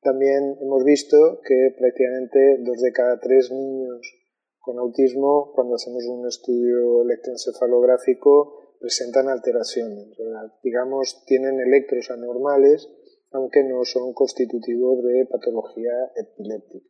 También 0.02 0.58
hemos 0.62 0.84
visto 0.84 1.42
que 1.46 1.76
prácticamente 1.78 2.58
dos 2.62 2.82
de 2.82 2.92
cada 2.92 3.20
tres 3.20 3.52
niños 3.52 4.16
con 4.60 4.80
autismo, 4.80 5.52
cuando 5.54 5.76
hacemos 5.76 6.04
un 6.06 6.28
estudio 6.28 7.04
electroencefalográfico, 7.04 8.59
presentan 8.80 9.28
alteraciones. 9.28 10.18
Digamos, 10.64 11.24
tienen 11.26 11.60
electros 11.60 12.10
anormales, 12.12 12.90
aunque 13.32 13.64
no 13.64 13.84
son 13.86 14.14
constitutivos 14.14 15.04
de 15.04 15.28
patología 15.30 15.92
epiléptica. 16.16 16.88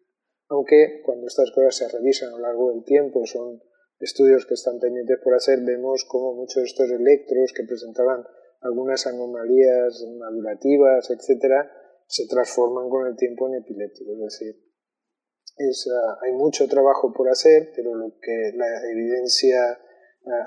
Aunque 0.49 1.01
cuando 1.03 1.27
estas 1.27 1.51
cosas 1.51 1.75
se 1.75 1.87
revisan 1.89 2.29
a 2.29 2.37
lo 2.37 2.39
largo 2.39 2.71
del 2.71 2.83
tiempo, 2.83 3.25
son 3.25 3.61
estudios 3.99 4.45
que 4.45 4.53
están 4.53 4.79
pendientes 4.79 5.19
por 5.23 5.35
hacer, 5.35 5.59
vemos 5.61 6.05
como 6.05 6.33
muchos 6.33 6.63
de 6.63 6.67
estos 6.69 6.89
electros 6.91 7.53
que 7.53 7.63
presentaban 7.63 8.25
algunas 8.61 9.05
anomalías 9.07 10.05
madurativas, 10.17 11.09
etcétera, 11.11 11.71
se 12.07 12.27
transforman 12.27 12.89
con 12.89 13.07
el 13.07 13.15
tiempo 13.15 13.47
en 13.47 13.55
epilépticos. 13.55 14.17
Es 14.17 14.39
decir, 14.39 15.93
ah, 15.93 16.17
hay 16.21 16.31
mucho 16.33 16.67
trabajo 16.67 17.13
por 17.13 17.29
hacer, 17.29 17.71
pero 17.75 17.93
lo 17.93 18.17
que 18.19 18.51
la 18.55 18.89
evidencia 18.89 19.79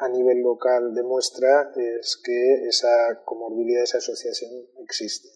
a 0.01 0.09
nivel 0.09 0.39
local 0.41 0.95
demuestra 0.95 1.73
es 1.77 2.21
que 2.23 2.67
esa 2.69 3.23
comorbilidad, 3.25 3.83
esa 3.83 3.99
asociación 3.99 4.51
existe. 4.83 5.29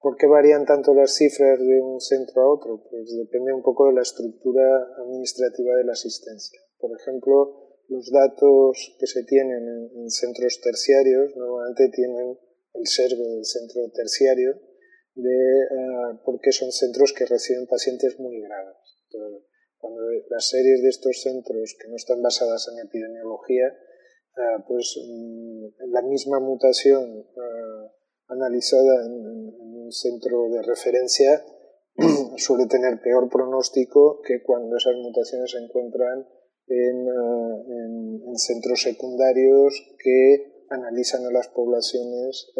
¿Por 0.00 0.16
qué 0.16 0.26
varían 0.26 0.66
tanto 0.66 0.92
las 0.92 1.14
cifras 1.14 1.58
de 1.58 1.80
un 1.80 1.98
centro 1.98 2.42
a 2.42 2.52
otro? 2.52 2.84
Pues 2.90 3.16
depende 3.16 3.54
un 3.54 3.62
poco 3.62 3.88
de 3.88 3.94
la 3.94 4.02
estructura 4.02 4.62
administrativa 4.98 5.76
de 5.76 5.84
la 5.84 5.92
asistencia. 5.92 6.60
Por 6.78 6.90
ejemplo, 7.00 7.64
los 7.88 8.10
datos 8.12 8.96
que 8.98 9.06
se 9.06 9.24
tienen 9.24 9.90
en, 9.94 10.10
centros 10.10 10.60
terciarios 10.60 11.34
normalmente 11.36 11.88
tienen 11.88 12.38
el 12.74 12.86
sesgo 12.86 13.24
del 13.24 13.44
centro 13.44 13.90
terciario 13.94 14.60
de, 15.14 15.62
eh, 15.62 16.18
porque 16.24 16.52
son 16.52 16.70
centros 16.70 17.14
que 17.14 17.24
reciben 17.24 17.66
pacientes 17.66 18.18
muy 18.18 18.40
graves. 18.40 18.76
Cuando 19.84 20.00
las 20.30 20.48
series 20.48 20.80
de 20.80 20.88
estos 20.88 21.20
centros 21.20 21.76
que 21.78 21.88
no 21.88 21.96
están 21.96 22.22
basadas 22.22 22.72
en 22.72 22.86
epidemiología, 22.86 23.68
eh, 23.68 24.64
pues 24.66 24.96
mm, 24.96 25.92
la 25.92 26.00
misma 26.00 26.40
mutación 26.40 27.20
eh, 27.20 27.90
analizada 28.28 29.04
en, 29.04 29.12
un 29.84 29.92
centro 29.92 30.48
de 30.48 30.62
referencia 30.62 31.44
suele 32.38 32.64
tener 32.64 32.98
peor 33.02 33.28
pronóstico 33.28 34.22
que 34.26 34.42
cuando 34.42 34.78
esas 34.78 34.94
mutaciones 34.96 35.50
se 35.50 35.58
encuentran 35.58 36.26
en, 36.66 37.06
eh, 37.06 38.36
centros 38.36 38.80
secundarios 38.80 39.74
que 40.02 40.64
analizan 40.70 41.26
a 41.26 41.30
las 41.30 41.48
poblaciones 41.48 42.50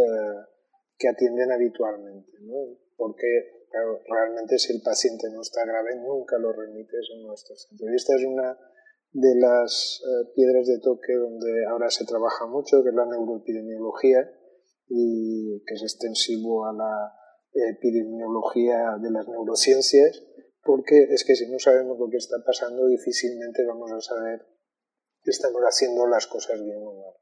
que 0.98 1.08
atienden 1.08 1.50
habitualmente. 1.50 2.30
Porque 2.96 3.63
realmente 4.08 4.58
si 4.58 4.72
el 4.72 4.82
paciente 4.82 5.28
no 5.30 5.40
está 5.40 5.64
grave, 5.64 5.96
nunca 5.96 6.38
lo 6.38 6.52
remites 6.52 7.08
a 7.14 7.26
nuestros 7.26 7.66
centros. 7.68 7.90
Y 7.90 7.94
esta 7.94 8.16
es 8.16 8.24
una 8.24 8.58
de 9.12 9.34
las 9.36 10.02
eh, 10.02 10.32
piedras 10.34 10.66
de 10.66 10.80
toque 10.80 11.14
donde 11.14 11.66
ahora 11.66 11.90
se 11.90 12.04
trabaja 12.04 12.46
mucho, 12.46 12.82
que 12.82 12.90
es 12.90 12.94
la 12.94 13.06
neuroepidemiología 13.06 14.30
y 14.88 15.62
que 15.66 15.74
es 15.74 15.82
extensivo 15.82 16.66
a 16.66 16.72
la 16.72 17.12
epidemiología 17.70 18.96
de 19.00 19.10
las 19.10 19.28
neurociencias, 19.28 20.22
porque 20.62 21.04
es 21.10 21.24
que 21.24 21.36
si 21.36 21.48
no 21.48 21.58
sabemos 21.58 21.98
lo 21.98 22.08
que 22.10 22.16
está 22.16 22.36
pasando, 22.44 22.86
difícilmente 22.86 23.64
vamos 23.64 23.92
a 23.92 24.00
saber 24.00 24.44
que 25.22 25.30
estamos 25.30 25.62
haciendo 25.62 26.06
las 26.06 26.26
cosas 26.26 26.62
bien 26.62 26.78
o 26.78 26.92
mal. 26.92 27.14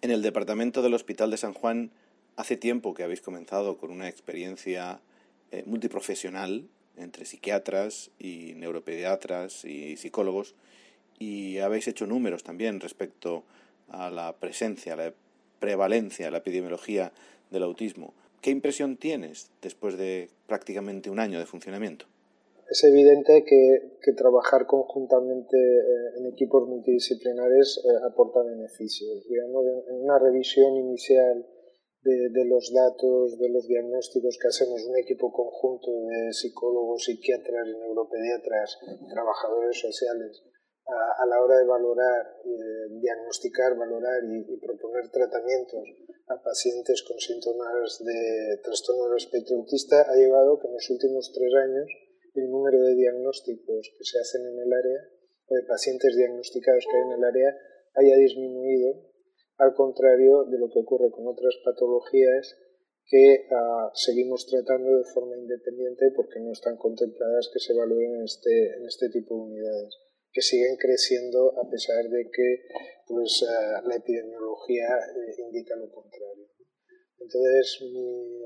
En 0.00 0.10
el 0.10 0.22
departamento 0.22 0.82
del 0.82 0.94
Hospital 0.94 1.30
de 1.30 1.36
San 1.36 1.52
Juan, 1.52 1.92
hace 2.36 2.56
tiempo 2.56 2.94
que 2.94 3.04
habéis 3.04 3.20
comenzado 3.20 3.78
con 3.78 3.90
una 3.90 4.08
experiencia 4.08 5.02
eh, 5.52 5.64
multiprofesional 5.66 6.66
entre 6.96 7.26
psiquiatras 7.26 8.10
y 8.18 8.54
neuropediatras 8.56 9.64
y 9.64 9.96
psicólogos, 9.96 10.54
y 11.18 11.58
habéis 11.58 11.88
hecho 11.88 12.06
números 12.06 12.42
también 12.42 12.80
respecto 12.80 13.44
a 13.88 14.10
la 14.10 14.34
presencia, 14.36 14.96
la 14.96 15.12
prevalencia, 15.60 16.30
la 16.30 16.38
epidemiología 16.38 17.12
del 17.50 17.62
autismo. 17.62 18.14
¿Qué 18.40 18.50
impresión 18.50 18.96
tienes 18.96 19.50
después 19.62 19.96
de 19.96 20.28
prácticamente 20.46 21.10
un 21.10 21.20
año 21.20 21.38
de 21.38 21.46
funcionamiento? 21.46 22.06
Es 22.68 22.82
evidente 22.84 23.44
que, 23.44 24.12
trabajar 24.14 24.66
conjuntamente 24.66 25.56
eh, 25.56 26.18
en 26.18 26.26
equipos 26.26 26.66
multidisciplinares 26.66 27.78
eh, 27.84 28.06
aporta 28.10 28.42
beneficios. 28.42 29.28
Digamos, 29.28 29.66
en 29.88 30.02
una 30.02 30.18
revisión 30.18 30.76
inicial 30.76 31.46
de, 32.02 32.44
los 32.46 32.72
datos, 32.72 33.38
de 33.38 33.48
los 33.48 33.66
diagnósticos 33.66 34.38
que 34.40 34.48
hacemos, 34.48 34.82
un 34.84 34.98
equipo 34.98 35.32
conjunto 35.32 35.90
de 36.08 36.32
psicólogos, 36.32 37.04
psiquiatras, 37.04 37.66
neuropediatras, 37.78 38.78
trabajadores 39.08 39.78
sociales, 39.78 40.42
a, 40.84 41.26
la 41.26 41.40
hora 41.40 41.58
de 41.58 41.64
valorar, 41.64 42.26
eh, 42.44 42.98
diagnosticar, 43.00 43.76
valorar 43.76 44.18
y, 44.24 44.56
proponer 44.58 45.10
tratamientos 45.10 45.88
a 46.26 46.42
pacientes 46.42 47.02
con 47.06 47.18
síntomas 47.18 48.02
de 48.02 48.58
trastorno 48.62 49.06
del 49.06 49.16
espectro 49.16 49.56
autista 49.58 50.02
ha 50.02 50.14
llevado 50.16 50.58
que 50.58 50.66
en 50.66 50.74
los 50.74 50.90
últimos 50.90 51.30
tres 51.32 51.54
años 51.54 51.86
el 52.34 52.50
número 52.50 52.82
de 52.82 52.94
diagnósticos 52.94 53.94
que 53.96 54.04
se 54.04 54.18
hacen 54.18 54.42
en 54.42 54.58
el 54.58 54.72
área 54.72 55.00
o 55.46 55.54
de 55.54 55.62
pacientes 55.62 56.16
diagnosticados 56.16 56.84
que 56.90 56.96
hay 56.96 57.02
en 57.02 57.12
el 57.12 57.24
área 57.24 57.56
haya 57.94 58.16
disminuido, 58.16 59.11
al 59.62 59.74
contrario 59.74 60.44
de 60.44 60.58
lo 60.58 60.68
que 60.68 60.80
ocurre 60.80 61.10
con 61.10 61.26
otras 61.26 61.54
patologías 61.64 62.56
que 63.06 63.46
ah, 63.50 63.90
seguimos 63.94 64.46
tratando 64.46 64.96
de 64.96 65.04
forma 65.04 65.36
independiente 65.36 66.10
porque 66.16 66.40
no 66.40 66.50
están 66.50 66.76
contempladas 66.76 67.50
que 67.52 67.60
se 67.60 67.74
valoren 67.74 68.16
en 68.16 68.24
este, 68.24 68.74
en 68.76 68.86
este 68.86 69.08
tipo 69.10 69.36
de 69.36 69.42
unidades 69.42 69.98
que 70.32 70.42
siguen 70.42 70.76
creciendo 70.76 71.54
a 71.60 71.68
pesar 71.68 72.08
de 72.08 72.30
que 72.30 72.64
pues, 73.06 73.42
eh, 73.42 73.82
la 73.86 73.96
epidemiología 73.96 74.88
eh, 74.98 75.42
indica 75.46 75.76
lo 75.76 75.92
contrario. 75.92 76.48
Entonces, 77.20 77.82
eh, 77.82 78.42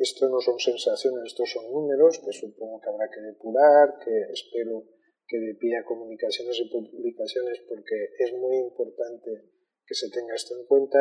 esto 0.00 0.28
no 0.28 0.40
son 0.40 0.58
sensaciones, 0.58 1.24
estos 1.26 1.50
son 1.50 1.72
números 1.72 2.20
que 2.24 2.32
supongo 2.32 2.80
que 2.80 2.90
habrá 2.90 3.08
que 3.10 3.20
depurar, 3.22 3.98
que 4.04 4.32
espero 4.32 4.84
que 5.26 5.38
de 5.38 5.84
comunicaciones 5.84 6.60
y 6.60 6.68
publicaciones 6.68 7.60
porque 7.66 7.96
es 8.18 8.32
muy 8.34 8.58
importante 8.58 9.30
que 9.86 9.94
se 9.94 10.10
tenga 10.10 10.34
esto 10.34 10.54
en 10.58 10.66
cuenta. 10.66 10.98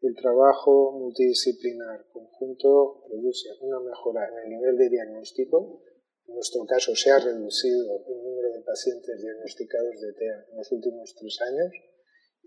El 0.00 0.14
trabajo 0.16 0.92
multidisciplinar 0.92 2.06
conjunto 2.12 3.04
produce 3.08 3.48
una 3.60 3.80
mejora 3.80 4.28
en 4.28 4.44
el 4.44 4.58
nivel 4.58 4.76
de 4.76 4.88
diagnóstico. 4.90 5.80
En 6.26 6.34
nuestro 6.34 6.64
caso 6.66 6.94
se 6.94 7.10
ha 7.10 7.18
reducido 7.18 8.04
el 8.06 8.22
número 8.22 8.52
de 8.52 8.60
pacientes 8.62 9.20
diagnosticados 9.20 10.00
de 10.00 10.12
TEA 10.12 10.46
en 10.50 10.56
los 10.56 10.72
últimos 10.72 11.14
tres 11.18 11.38
años 11.40 11.72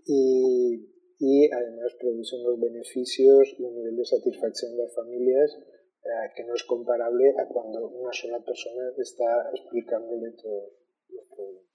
y, 0.04 1.50
además 1.50 1.94
produce 2.00 2.36
unos 2.36 2.60
beneficios 2.60 3.54
y 3.58 3.62
un 3.62 3.74
nivel 3.74 3.96
de 3.96 4.04
satisfacción 4.04 4.72
de 4.76 4.84
las 4.84 4.94
familias 4.94 5.58
eh, 6.04 6.32
que 6.36 6.44
no 6.44 6.54
es 6.54 6.64
comparable 6.64 7.34
a 7.38 7.46
cuando 7.48 7.88
una 7.88 8.12
sola 8.12 8.38
persona 8.44 8.92
está 8.96 9.50
explicándole 9.52 10.30
todos 10.40 10.72
los 11.10 11.26
problemas. 11.26 11.67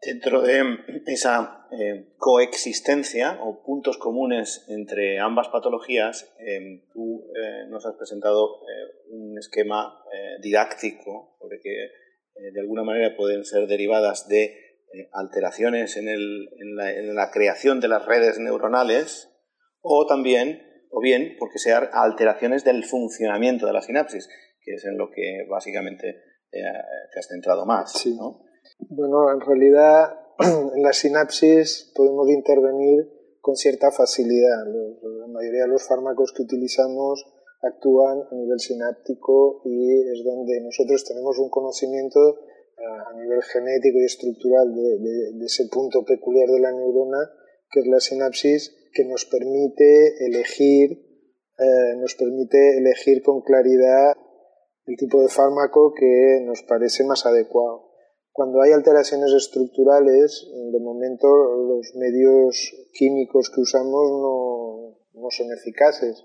Dentro 0.00 0.42
de 0.42 0.62
esa 1.06 1.66
eh, 1.72 2.14
coexistencia 2.16 3.38
o 3.42 3.62
puntos 3.62 3.98
comunes 3.98 4.64
entre 4.68 5.18
ambas 5.18 5.48
patologías, 5.48 6.34
eh, 6.38 6.84
tú 6.92 7.24
nos 7.68 7.84
has 7.86 7.94
presentado 7.96 8.60
un 9.10 9.36
esquema 9.38 10.02
didáctico 10.40 11.36
sobre 11.38 11.60
que 11.60 12.50
de 12.52 12.60
alguna 12.60 12.82
manera 12.82 13.16
pueden 13.16 13.44
ser 13.44 13.66
derivadas 13.66 14.28
de 14.28 14.56
alteraciones 15.12 15.96
en, 15.96 16.08
en 16.08 17.14
la 17.14 17.30
creación 17.30 17.80
de 17.80 17.88
las 17.88 18.06
redes 18.06 18.38
neuronales 18.38 19.30
o 19.82 20.06
también 20.06 20.62
o 20.90 21.00
bien 21.00 21.36
porque 21.38 21.58
sean 21.58 21.88
alteraciones 21.92 22.64
del 22.64 22.84
funcionamiento 22.84 23.66
de 23.66 23.72
la 23.72 23.82
sinapsis, 23.82 24.28
que 24.62 24.74
es 24.74 24.84
en 24.84 24.96
lo 24.96 25.10
que 25.10 25.46
básicamente 25.48 26.08
eh, 26.50 26.62
te 27.12 27.18
has 27.18 27.28
centrado 27.28 27.66
más. 27.66 27.92
Sí. 27.92 28.14
¿no? 28.16 28.42
Bueno, 28.90 29.32
en 29.32 29.40
realidad 29.40 30.18
en 30.74 30.82
la 30.82 30.92
sinapsis 30.92 31.92
podemos 31.94 32.28
intervenir 32.28 33.10
con 33.40 33.56
cierta 33.56 33.90
facilidad. 33.90 34.66
la 34.66 35.26
mayoría 35.26 35.62
de 35.62 35.68
los 35.68 35.86
fármacos 35.86 36.32
que 36.32 36.42
utilizamos 36.42 37.24
actúan 37.62 38.22
a 38.30 38.34
nivel 38.34 38.60
sináptico 38.60 39.62
y 39.64 40.10
es 40.12 40.24
donde 40.24 40.60
nosotros 40.60 41.04
tenemos 41.04 41.38
un 41.38 41.50
conocimiento 41.50 42.40
eh, 42.78 42.82
a 43.06 43.12
nivel 43.14 43.42
genético 43.42 43.98
y 43.98 44.04
estructural 44.04 44.72
de, 44.74 45.44
ese 45.44 45.66
punto 45.66 46.04
peculiar 46.04 46.48
de 46.48 46.60
la 46.60 46.72
neurona, 46.72 47.30
que 47.70 47.80
es 47.80 47.86
la 47.86 48.00
sinapsis, 48.00 48.74
que 48.92 49.04
nos 49.04 49.24
permite 49.24 50.24
elegir, 50.24 50.92
eh, 51.58 51.96
nos 51.96 52.14
permite 52.14 52.78
elegir 52.78 53.22
con 53.22 53.42
claridad 53.42 54.14
el 54.86 54.96
tipo 54.96 55.20
de 55.20 55.28
fármaco 55.28 55.92
que 55.94 56.40
nos 56.44 56.62
parece 56.62 57.04
más 57.04 57.26
adecuado. 57.26 57.87
Cuando 58.38 58.62
hay 58.62 58.70
alteraciones 58.70 59.32
estructurales, 59.32 60.46
de 60.70 60.78
momento 60.78 61.26
los 61.26 61.92
medios 61.96 62.72
químicos 62.92 63.50
que 63.50 63.62
usamos 63.62 64.12
no, 64.12 64.96
no 65.12 65.28
son 65.30 65.48
eficaces. 65.50 66.24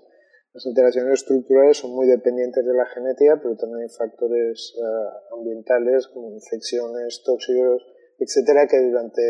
Las 0.52 0.64
alteraciones 0.64 1.14
estructurales 1.14 1.78
son 1.78 1.90
muy 1.90 2.06
dependientes 2.06 2.64
de 2.64 2.72
la 2.72 2.86
genética, 2.86 3.40
pero 3.42 3.56
también 3.56 3.82
hay 3.82 3.88
factores 3.88 4.76
eh, 4.78 5.34
ambientales 5.36 6.06
como 6.06 6.30
infecciones, 6.30 7.20
tóxicos, 7.24 7.82
etcétera, 8.20 8.68
que 8.68 8.80
durante 8.80 9.20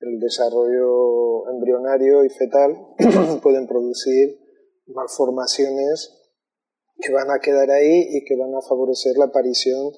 el 0.00 0.18
desarrollo 0.18 1.50
embrionario 1.50 2.24
y 2.24 2.30
fetal 2.30 2.96
pueden 3.42 3.66
producir 3.66 4.38
malformaciones 4.86 6.18
que 6.96 7.12
van 7.12 7.30
a 7.30 7.40
quedar 7.40 7.70
ahí 7.70 8.06
y 8.08 8.24
que 8.24 8.38
van 8.38 8.54
a 8.54 8.62
favorecer 8.62 9.18
la 9.18 9.26
aparición 9.26 9.92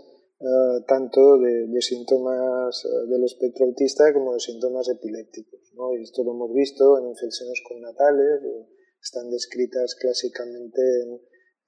eh, 0.45 0.85
tanto 0.87 1.39
de, 1.39 1.81
síntomas 1.81 2.85
eh, 2.85 3.09
del 3.09 3.25
espectro 3.25 3.65
autista 3.65 4.13
como 4.13 4.35
de 4.35 4.41
síntomas 4.41 4.89
epilépticos. 4.89 5.61
Y 5.99 6.03
esto 6.03 6.23
lo 6.23 6.33
hemos 6.33 6.53
visto 6.53 6.99
en 6.99 7.09
infecciones 7.09 7.63
connatales, 7.67 8.41
están 9.03 9.31
descritas 9.31 9.95
clásicamente 9.97 10.81
en, 11.03 11.21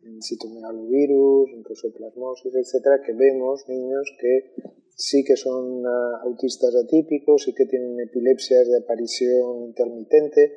en 0.06 0.22
citomegalovirus, 0.22 1.50
en 1.54 1.62
prosoplasmosis, 1.62 2.54
etcétera, 2.54 3.00
que 3.04 3.14
vemos 3.14 3.64
niños 3.66 4.12
que 4.20 4.52
sí 4.96 5.24
que 5.24 5.36
son 5.36 5.84
uh, 5.84 6.16
autistas 6.24 6.74
atípicos, 6.74 7.44
sí 7.44 7.54
que 7.54 7.66
tienen 7.66 8.00
epilepsias 8.00 8.66
de 8.68 8.78
aparición 8.78 9.64
intermitente, 9.64 10.52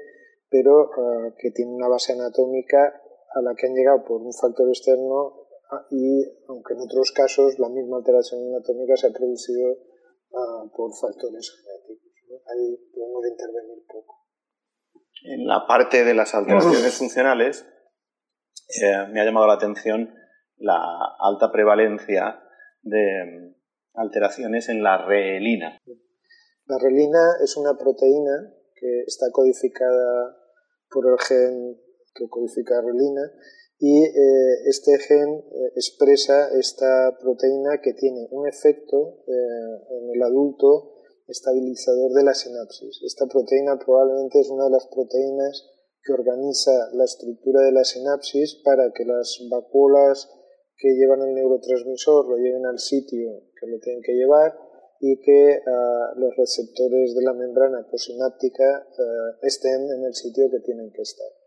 pero 0.49 0.89
uh, 0.89 1.33
que 1.37 1.51
tienen 1.51 1.75
una 1.75 1.89
base 1.89 2.13
anatómica 2.13 3.01
a 3.33 3.41
la 3.41 3.53
que 3.55 3.67
han 3.67 3.75
llegado 3.75 4.03
por 4.05 4.21
un 4.21 4.33
factor 4.33 4.67
externo 4.69 5.38
y 5.91 6.25
aunque 6.47 6.73
en 6.73 6.81
otros 6.81 7.11
casos 7.11 7.59
la 7.59 7.69
misma 7.69 7.97
alteración 7.97 8.41
anatómica 8.47 8.95
se 8.95 9.07
ha 9.07 9.11
producido 9.11 9.71
uh, 9.71 10.69
por 10.75 10.91
factores 10.99 11.51
genéticos. 11.51 12.11
¿no? 12.29 12.35
Ahí 12.51 12.77
podemos 12.93 13.25
intervenir 13.27 13.85
poco. 13.87 14.15
En 15.23 15.45
la 15.45 15.67
parte 15.67 16.03
de 16.03 16.13
las 16.13 16.33
alteraciones 16.33 16.93
funcionales, 16.97 17.65
eh, 18.81 19.07
me 19.11 19.19
ha 19.21 19.25
llamado 19.25 19.47
la 19.47 19.55
atención 19.55 20.13
la 20.57 20.79
alta 21.19 21.51
prevalencia 21.51 22.41
de 22.81 23.55
alteraciones 23.93 24.69
en 24.69 24.83
la 24.83 25.05
relina. 25.05 25.77
La 26.65 26.77
relina 26.77 27.19
es 27.43 27.57
una 27.57 27.77
proteína 27.77 28.53
que 28.75 29.01
está 29.05 29.27
codificada 29.31 30.37
por 30.89 31.05
el 31.07 31.19
gen 31.19 31.77
que 32.13 32.27
codifica 32.29 32.81
relina 32.81 33.21
y 33.79 34.03
eh, 34.03 34.67
este 34.67 34.99
gen 34.99 35.29
eh, 35.29 35.71
expresa 35.75 36.49
esta 36.59 37.17
proteína 37.19 37.79
que 37.81 37.93
tiene 37.93 38.27
un 38.31 38.47
efecto 38.47 39.23
en 39.25 40.09
el 40.13 40.21
adulto 40.21 40.95
estabilizador 41.27 42.11
de 42.13 42.23
la 42.23 42.33
sinapsis. 42.33 43.01
Esta 43.05 43.25
proteína 43.27 43.79
probablemente 43.79 44.39
es 44.39 44.49
una 44.49 44.65
de 44.65 44.71
las 44.71 44.87
proteínas 44.87 45.69
que 46.03 46.13
organiza 46.13 46.89
la 46.93 47.05
estructura 47.05 47.61
de 47.61 47.71
la 47.71 47.83
sinapsis 47.83 48.55
para 48.63 48.91
que 48.91 49.05
las 49.05 49.39
vacuolas 49.49 50.29
que 50.75 50.95
llevan 50.95 51.21
el 51.21 51.35
neurotransmisor 51.35 52.27
lo 52.27 52.37
lleven 52.37 52.65
al 52.65 52.79
sitio 52.79 53.43
que 53.59 53.67
lo 53.67 53.79
tienen 53.79 54.01
que 54.01 54.13
llevar 54.13 54.57
y 55.01 55.19
que 55.21 55.61
ah, 55.65 56.13
los 56.15 56.35
receptores 56.35 57.15
de 57.15 57.23
la 57.23 57.33
membrana 57.33 57.85
posináptica 57.89 58.87
ah, 58.87 59.37
estén 59.41 59.89
en 59.89 60.03
el 60.03 60.13
sitio 60.13 60.49
que 60.49 60.59
tienen 60.59 60.91
que 60.91 61.01
estar. 61.01 61.38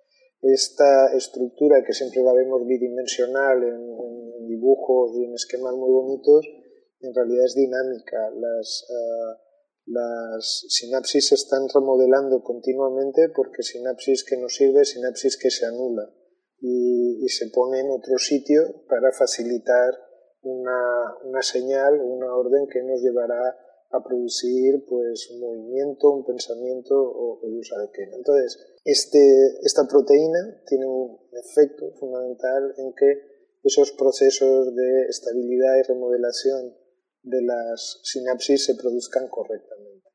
Esta 0.43 1.13
estructura, 1.15 1.83
que 1.85 1.93
siempre 1.93 2.23
la 2.23 2.35
vemos 2.35 2.67
bidimensional 2.67 3.63
en, 3.63 4.47
dibujos 4.49 5.13
y 5.17 5.25
en 5.25 5.35
esquemas 5.35 5.73
muy 5.75 5.91
bonitos, 5.91 6.47
en 7.01 7.15
realidad 7.15 7.45
es 7.47 7.55
dinámica. 7.55 8.31
Las, 8.35 8.87
ah, 8.91 9.41
las 9.87 10.67
sinapsis 10.69 11.29
se 11.29 11.37
están 11.37 11.69
remodelando 11.73 12.43
continuamente 12.43 13.29
porque 13.35 13.63
sinapsis 13.63 14.25
que 14.25 14.37
no 14.37 14.49
sirve, 14.49 14.85
sinapsis 14.85 15.37
que 15.37 15.51
se 15.51 15.67
anula 15.67 16.13
y, 16.63 17.29
se 17.29 17.49
pone 17.49 17.81
en 17.81 17.91
otro 17.91 18.19
sitio 18.19 18.85
para 18.89 19.11
facilitar 19.13 19.91
una, 20.43 21.17
una, 21.25 21.43
señal, 21.43 22.01
una 22.01 22.35
orden 22.35 22.67
que 22.69 22.83
nos 22.83 23.01
llevará 23.01 23.57
a 23.93 24.03
producir 24.03 24.85
pues 24.89 25.31
un 25.31 25.41
movimiento, 25.41 26.11
un 26.11 26.25
pensamiento 26.25 26.95
o, 26.95 27.41
o 27.43 27.49
Dios 27.49 27.69
sabe 27.69 27.91
qué. 27.93 28.03
Entonces, 28.05 28.59
este, 28.85 29.19
esta 29.63 29.87
proteína 29.87 30.63
tiene 30.67 30.87
un 30.87 31.19
efecto 31.33 31.93
fundamental 32.01 32.75
en 32.79 32.93
que 32.95 33.33
esos 33.63 33.93
procesos 33.93 34.75
de 34.75 35.03
estabilidad 35.09 35.79
y 35.79 35.83
remodelación 35.83 36.75
de 37.23 37.43
las 37.43 38.01
sinapsis 38.03 38.65
se 38.65 38.75
produzcan 38.75 39.29
correctamente. 39.29 40.09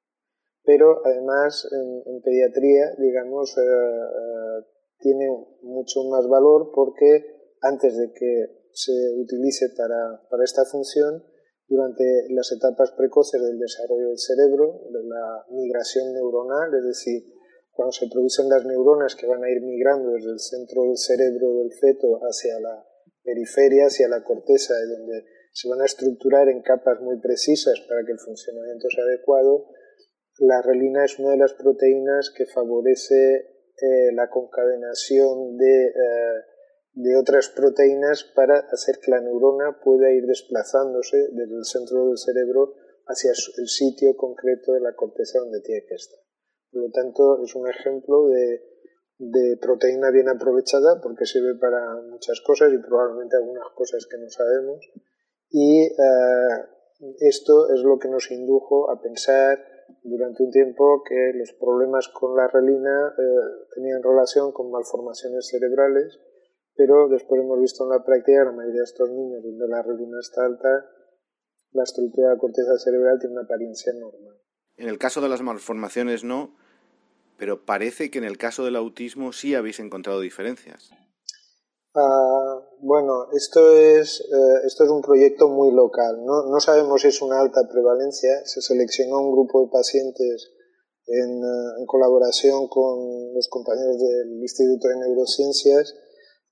Pero 0.63 1.05
además 1.05 1.65
en, 1.71 2.21
pediatría, 2.21 2.93
digamos, 2.97 3.57
eh, 3.57 3.61
eh, 3.61 4.65
tiene 4.99 5.29
mucho 5.61 6.03
más 6.09 6.27
valor 6.27 6.71
porque 6.73 7.53
antes 7.61 7.97
de 7.97 8.11
que 8.11 8.67
se 8.73 8.91
utilice 9.17 9.69
para, 9.77 10.27
para 10.29 10.43
esta 10.43 10.65
función, 10.65 11.23
durante 11.67 12.03
las 12.29 12.51
etapas 12.51 12.91
precoces 12.91 13.41
del 13.41 13.59
desarrollo 13.59 14.07
del 14.09 14.17
cerebro, 14.17 14.81
de 14.89 15.03
la 15.03 15.45
migración 15.51 16.13
neuronal, 16.13 16.73
es 16.73 16.85
decir, 16.85 17.23
cuando 17.71 17.91
se 17.91 18.07
producen 18.07 18.49
las 18.49 18.65
neuronas 18.65 19.15
que 19.15 19.27
van 19.27 19.43
a 19.43 19.51
ir 19.51 19.61
migrando 19.61 20.11
desde 20.13 20.31
el 20.31 20.39
centro 20.39 20.83
del 20.83 20.97
cerebro 20.97 21.59
del 21.59 21.71
feto 21.73 22.19
hacia 22.23 22.59
la 22.59 22.83
periferia, 23.23 23.85
hacia 23.87 24.07
la 24.07 24.23
corteza, 24.23 24.73
donde 24.87 25.25
se 25.51 25.69
van 25.69 25.81
a 25.81 25.85
estructurar 25.85 26.49
en 26.49 26.61
capas 26.61 27.01
muy 27.01 27.19
precisas 27.19 27.79
para 27.87 28.05
que 28.05 28.13
el 28.13 28.19
funcionamiento 28.19 28.87
sea 28.89 29.03
adecuado, 29.03 29.67
la 30.39 30.61
relina 30.61 31.03
es 31.03 31.19
una 31.19 31.31
de 31.31 31.37
las 31.37 31.53
proteínas 31.53 32.31
que 32.35 32.45
favorece 32.45 33.57
eh, 33.79 34.11
la 34.13 34.29
concadenación 34.29 35.57
de, 35.57 35.85
eh, 35.87 36.41
de, 36.97 37.17
otras 37.17 37.49
proteínas 37.49 38.23
para 38.35 38.59
hacer 38.71 38.99
que 38.99 39.11
la 39.11 39.21
neurona 39.21 39.79
pueda 39.83 40.11
ir 40.11 40.25
desplazándose 40.25 41.17
desde 41.31 41.55
el 41.55 41.65
centro 41.65 42.07
del 42.07 42.17
cerebro 42.17 42.73
hacia 43.05 43.31
el 43.31 43.67
sitio 43.67 44.15
concreto 44.15 44.73
de 44.73 44.81
la 44.81 44.93
corteza 44.95 45.39
donde 45.39 45.61
tiene 45.61 45.85
que 45.87 45.95
estar. 45.95 46.19
Por 46.71 46.83
lo 46.83 46.91
tanto, 46.91 47.43
es 47.43 47.55
un 47.55 47.67
ejemplo 47.69 48.27
de, 48.27 49.57
proteína 49.61 50.11
bien 50.11 50.29
aprovechada 50.29 51.01
porque 51.01 51.25
sirve 51.25 51.55
para 51.55 52.01
muchas 52.01 52.41
cosas 52.41 52.71
y 52.73 52.77
probablemente 52.77 53.35
algunas 53.35 53.69
cosas 53.73 54.05
que 54.05 54.17
no 54.17 54.29
sabemos 54.29 54.87
y 55.49 55.85
eh, 55.85 56.67
esto 57.19 57.73
es 57.73 57.81
lo 57.81 57.97
que 57.99 58.09
nos 58.09 58.29
indujo 58.31 58.91
a 58.91 59.01
pensar 59.01 59.59
durante 60.03 60.43
un 60.43 60.51
tiempo 60.51 61.03
que 61.07 61.31
los 61.35 61.53
problemas 61.53 62.07
con 62.09 62.35
la 62.35 62.47
relina 62.47 63.13
eh, 63.17 63.23
tenían 63.75 64.03
relación 64.03 64.51
con 64.51 64.71
malformaciones 64.71 65.47
cerebrales, 65.47 66.19
pero 66.77 67.09
después 67.09 67.41
hemos 67.41 67.59
visto 67.59 67.83
en 67.83 67.89
la 67.89 68.03
práctica 68.03 68.39
que 68.39 68.45
la 68.45 68.51
mayoría 68.51 68.81
de 68.81 68.85
estos 68.85 69.09
niños 69.09 69.43
donde 69.43 69.67
la 69.67 69.81
relina 69.81 70.19
está 70.19 70.45
alta, 70.45 70.85
la 71.71 71.83
estructura 71.83 72.29
de 72.29 72.35
la 72.35 72.39
corteza 72.39 72.77
cerebral 72.77 73.19
tiene 73.19 73.33
una 73.33 73.43
apariencia 73.43 73.91
normal. 73.93 74.37
En 74.77 74.87
el 74.87 74.99
caso 74.99 75.19
de 75.19 75.29
las 75.29 75.41
malformaciones 75.41 76.23
no, 76.23 76.55
pero 77.37 77.65
parece 77.65 78.11
que 78.11 78.19
en 78.19 78.23
el 78.23 78.37
caso 78.37 78.63
del 78.63 78.75
autismo 78.75 79.33
sí 79.33 79.55
habéis 79.55 79.79
encontrado 79.79 80.19
diferencias. 80.21 80.91
Ah, 81.95 82.61
bueno, 82.79 83.31
esto 83.33 83.71
es, 83.71 84.21
eh, 84.21 84.65
esto 84.65 84.83
es 84.83 84.89
un 84.91 85.01
proyecto 85.01 85.49
muy 85.49 85.71
local. 85.71 86.23
¿no? 86.23 86.45
no 86.45 86.59
sabemos 86.59 87.01
si 87.01 87.07
es 87.07 87.21
una 87.23 87.39
alta 87.39 87.67
prevalencia. 87.67 88.45
Se 88.45 88.61
seleccionó 88.61 89.19
un 89.19 89.31
grupo 89.31 89.63
de 89.63 89.71
pacientes 89.71 90.51
en, 91.07 91.43
eh, 91.43 91.79
en 91.79 91.85
colaboración 91.87 92.67
con 92.67 93.33
los 93.33 93.47
compañeros 93.47 93.97
del 93.97 94.41
Instituto 94.41 94.89
de 94.89 94.97
Neurociencias, 94.97 95.95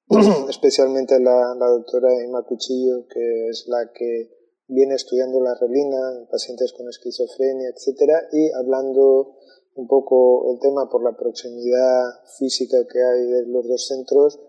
especialmente 0.50 1.20
la, 1.20 1.56
la 1.58 1.68
doctora 1.68 2.14
Emma 2.24 2.44
Cuchillo, 2.44 3.08
que 3.08 3.48
es 3.50 3.66
la 3.68 3.92
que 3.92 4.30
viene 4.68 4.94
estudiando 4.94 5.40
la 5.42 5.56
relina 5.56 5.98
en 6.20 6.28
pacientes 6.28 6.74
con 6.74 6.88
esquizofrenia, 6.88 7.70
etcétera, 7.70 8.28
y 8.32 8.52
hablando 8.52 9.36
un 9.74 9.88
poco 9.88 10.54
el 10.54 10.60
tema 10.60 10.88
por 10.90 11.04
la 11.04 11.18
proximidad 11.18 12.04
física 12.38 12.78
que 12.88 13.02
hay 13.02 13.26
de 13.26 13.48
los 13.48 13.68
dos 13.68 13.88
centros, 13.88 14.40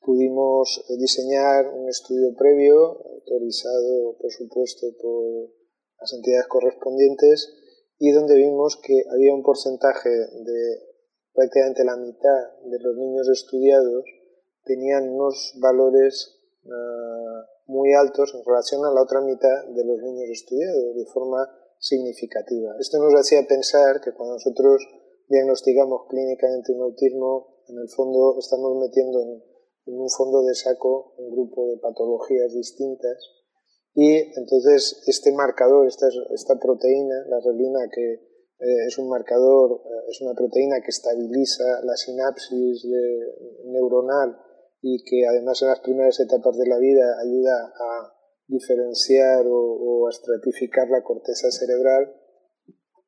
pudimos 0.00 0.84
diseñar 0.98 1.68
un 1.68 1.88
estudio 1.88 2.34
previo, 2.36 3.00
autorizado 3.14 4.16
por 4.20 4.32
supuesto 4.32 4.88
por 5.00 5.50
las 6.00 6.12
entidades 6.14 6.48
correspondientes, 6.48 7.48
y 7.98 8.10
donde 8.10 8.34
vimos 8.34 8.76
que 8.82 9.04
había 9.08 9.34
un 9.34 9.42
porcentaje 9.42 10.10
de 10.10 10.80
prácticamente 11.32 11.84
la 11.84 11.96
mitad 11.96 12.58
de 12.64 12.78
los 12.80 12.96
niños 12.96 13.28
estudiados 13.28 14.04
tenían 14.70 15.10
unos 15.10 15.58
valores 15.58 16.38
ah, 16.70 17.42
muy 17.66 17.92
altos 17.92 18.32
en 18.34 18.44
relación 18.46 18.84
a 18.86 18.94
la 18.94 19.02
otra 19.02 19.20
mitad 19.20 19.66
de 19.66 19.84
los 19.84 19.98
niños 20.00 20.30
estudiados 20.30 20.94
de 20.94 21.06
forma 21.06 21.42
significativa. 21.78 22.76
Esto 22.78 22.98
nos 22.98 23.18
hacía 23.18 23.42
pensar 23.48 24.00
que 24.00 24.12
cuando 24.12 24.34
nosotros 24.34 24.86
diagnosticamos 25.28 26.06
clínicamente 26.08 26.72
un 26.72 26.82
autismo, 26.82 27.64
en 27.66 27.78
el 27.78 27.88
fondo 27.88 28.36
estamos 28.38 28.78
metiendo 28.78 29.20
en 29.86 29.98
un 29.98 30.08
fondo 30.08 30.42
de 30.42 30.54
saco 30.54 31.14
un 31.18 31.32
grupo 31.32 31.66
de 31.66 31.78
patologías 31.78 32.52
distintas 32.52 33.18
y 33.94 34.18
entonces 34.38 35.02
este 35.06 35.32
marcador, 35.32 35.88
esta, 35.88 36.06
esta 36.32 36.60
proteína, 36.60 37.14
la 37.26 37.40
relina, 37.40 37.80
que 37.92 38.12
eh, 38.12 38.86
es 38.86 38.98
un 38.98 39.08
marcador, 39.08 39.82
eh, 39.84 40.10
es 40.10 40.20
una 40.20 40.34
proteína 40.34 40.80
que 40.80 40.90
estabiliza 40.90 41.64
la 41.82 41.96
sinapsis 41.96 42.86
neuronal 43.64 44.36
y 44.82 45.02
que 45.04 45.26
además 45.26 45.60
en 45.62 45.68
las 45.68 45.80
primeras 45.80 46.18
etapas 46.20 46.56
de 46.56 46.66
la 46.66 46.78
vida 46.78 47.04
ayuda 47.20 47.72
a 47.74 48.14
diferenciar 48.46 49.44
o, 49.46 50.06
a 50.06 50.10
estratificar 50.10 50.88
la 50.88 51.02
corteza 51.02 51.50
cerebral, 51.50 52.14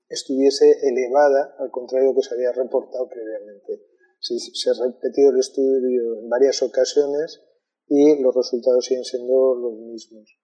estuviese 0.08 0.70
elevada, 0.82 1.56
al 1.58 1.70
contrario 1.70 2.14
que 2.14 2.22
se 2.22 2.34
había 2.34 2.52
reportado 2.52 3.08
previamente. 3.08 3.82
Se 4.20 4.70
ha 4.70 4.86
repetido 4.86 5.30
el 5.30 5.40
estudio 5.40 6.20
en 6.20 6.28
varias 6.28 6.62
ocasiones 6.62 7.42
y 7.88 8.22
los 8.22 8.34
resultados 8.34 8.84
siguen 8.84 9.04
siendo 9.04 9.54
los 9.56 9.78
mismos. 9.78 10.38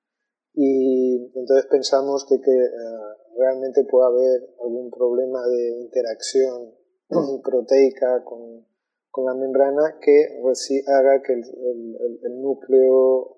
Y 0.54 1.30
entonces 1.36 1.66
pensamos 1.70 2.26
que, 2.28 2.40
que 2.40 2.50
eh, 2.50 2.70
realmente 3.36 3.84
puede 3.84 4.06
haber 4.06 4.54
algún 4.60 4.90
problema 4.90 5.46
de 5.46 5.82
interacción 5.82 6.74
proteica 7.44 8.24
con, 8.24 8.66
con 9.10 9.24
la 9.26 9.34
membrana 9.34 9.98
que 10.00 10.40
haga 10.86 11.22
que 11.22 11.32
el, 11.32 12.40
núcleo, 12.40 13.36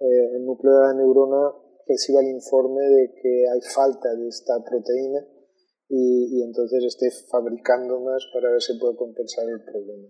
eh, 0.00 0.36
el 0.36 0.44
núcleo 0.44 0.74
de 0.74 0.80
la 0.80 0.94
neurona 0.94 1.52
reciba 1.86 2.20
el 2.20 2.28
informe 2.28 2.82
de 2.82 3.12
que 3.20 3.44
hay 3.48 3.60
falta 3.60 4.14
de 4.14 4.28
esta 4.28 4.54
proteína 4.64 5.20
y, 5.88 6.42
entonces 6.42 6.84
esté 6.84 7.10
fabricando 7.28 8.00
más 8.00 8.24
para 8.32 8.50
ver 8.50 8.62
si 8.62 8.78
puede 8.78 8.96
compensar 8.96 9.44
el 9.48 9.62
problema. 9.62 10.08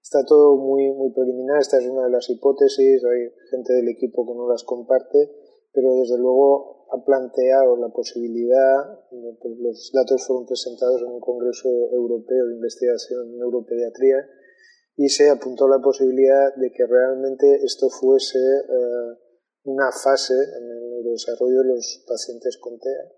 Está 0.00 0.24
todo 0.24 0.56
muy, 0.56 0.92
muy 0.92 1.12
preliminar, 1.12 1.60
esta 1.60 1.78
es 1.78 1.88
una 1.88 2.04
de 2.04 2.10
las 2.10 2.28
hipótesis, 2.30 3.02
hay 3.04 3.32
gente 3.50 3.72
del 3.72 3.88
equipo 3.88 4.24
que 4.26 4.34
no 4.34 4.48
las 4.48 4.62
comparte, 4.62 5.30
pero 5.72 5.94
desde 5.94 6.18
luego 6.18 6.86
ha 6.92 7.04
planteado 7.04 7.76
la 7.78 7.88
posibilidad, 7.88 9.00
pues 9.10 9.58
los 9.58 9.90
datos 9.92 10.24
fueron 10.24 10.46
presentados 10.46 11.00
en 11.02 11.08
un 11.08 11.20
Congreso 11.20 11.68
Europeo 11.90 12.46
de 12.46 12.54
Investigación 12.54 13.26
en 13.26 13.38
Neuropediatría, 13.38 14.18
y 14.96 15.08
se 15.08 15.28
apuntó 15.30 15.68
la 15.68 15.80
posibilidad 15.80 16.54
de 16.54 16.70
que 16.70 16.86
realmente 16.86 17.64
esto 17.64 17.90
fuese 17.90 18.38
eh, 18.38 19.18
una 19.64 19.90
fase 19.90 20.34
en 20.34 20.70
el 20.70 20.90
neurodesarrollo 20.90 21.62
de 21.62 21.68
los 21.68 22.04
pacientes 22.06 22.58
con 22.58 22.78
TEA 22.78 23.12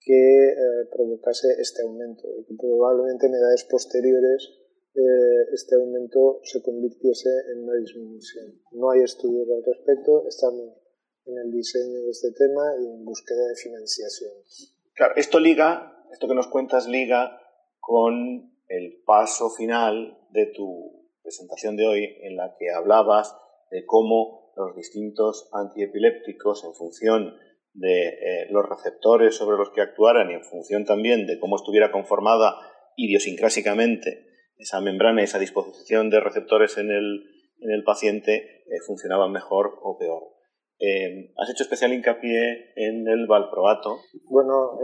que 0.00 0.48
eh, 0.48 0.54
provocase 0.92 1.48
este 1.58 1.82
aumento 1.82 2.28
y 2.38 2.44
que 2.44 2.54
probablemente 2.58 3.26
en 3.26 3.34
edades 3.34 3.64
posteriores 3.64 4.50
eh, 4.94 5.48
este 5.52 5.76
aumento 5.76 6.40
se 6.42 6.62
convirtiese 6.62 7.30
en 7.52 7.64
una 7.64 7.76
disminución. 7.76 8.60
No 8.72 8.90
hay 8.90 9.02
estudios 9.02 9.48
al 9.48 9.64
respecto, 9.64 10.26
estamos 10.28 10.76
en 11.24 11.38
el 11.38 11.50
diseño 11.50 12.02
de 12.02 12.10
este 12.10 12.32
tema 12.32 12.62
y 12.80 12.86
en 12.86 13.04
búsqueda 13.04 13.48
de 13.48 13.56
financiación. 13.56 14.32
Claro, 14.94 15.14
esto 15.16 15.40
liga, 15.40 16.04
esto 16.12 16.28
que 16.28 16.34
nos 16.34 16.48
cuentas 16.48 16.86
liga 16.86 17.40
con 17.80 18.52
el 18.68 19.02
paso 19.06 19.50
final 19.50 20.18
de 20.30 20.46
tu 20.54 21.03
presentación 21.24 21.76
de 21.76 21.86
hoy 21.86 22.16
en 22.22 22.36
la 22.36 22.54
que 22.56 22.70
hablabas 22.70 23.36
de 23.70 23.84
cómo 23.86 24.52
los 24.56 24.76
distintos 24.76 25.48
antiepilépticos 25.52 26.64
en 26.64 26.74
función 26.74 27.34
de 27.72 28.08
eh, 28.08 28.46
los 28.50 28.68
receptores 28.68 29.34
sobre 29.34 29.56
los 29.56 29.70
que 29.70 29.80
actuaran 29.80 30.30
y 30.30 30.34
en 30.34 30.44
función 30.44 30.84
también 30.84 31.26
de 31.26 31.40
cómo 31.40 31.56
estuviera 31.56 31.90
conformada 31.90 32.54
idiosincrásicamente 32.96 34.28
esa 34.56 34.80
membrana 34.80 35.22
y 35.22 35.24
esa 35.24 35.40
disposición 35.40 36.10
de 36.10 36.20
receptores 36.20 36.78
en 36.78 36.90
el, 36.90 37.24
en 37.58 37.70
el 37.72 37.82
paciente 37.82 38.34
eh, 38.34 38.80
funcionaban 38.86 39.32
mejor 39.32 39.78
o 39.82 39.98
peor. 39.98 40.22
Eh, 40.78 41.32
has 41.36 41.50
hecho 41.50 41.64
especial 41.64 41.92
hincapié 41.92 42.72
en 42.76 43.08
el 43.08 43.26
valproato. 43.26 43.96
Bueno, 44.28 44.78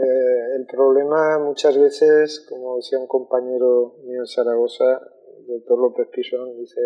el 0.57 0.65
problema 0.65 1.39
muchas 1.39 1.77
veces, 1.77 2.45
como 2.49 2.77
decía 2.77 2.99
un 2.99 3.07
compañero 3.07 3.95
mío 4.03 4.21
en 4.21 4.27
Zaragoza, 4.27 4.99
doctor 5.47 5.79
López 5.79 6.07
Pisón, 6.11 6.57
dice, 6.57 6.81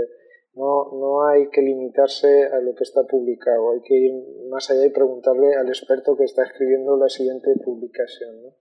no, 0.54 0.92
no 0.94 1.28
hay 1.28 1.50
que 1.50 1.62
limitarse 1.62 2.46
a 2.46 2.60
lo 2.60 2.74
que 2.76 2.84
está 2.84 3.04
publicado, 3.04 3.72
hay 3.72 3.82
que 3.82 3.96
ir 3.96 4.14
más 4.50 4.70
allá 4.70 4.86
y 4.86 4.90
preguntarle 4.90 5.56
al 5.56 5.68
experto 5.68 6.16
que 6.16 6.24
está 6.24 6.44
escribiendo 6.44 6.98
la 6.98 7.10
siguiente 7.10 7.54
publicación. 7.64 8.42
¿no? 8.42 8.56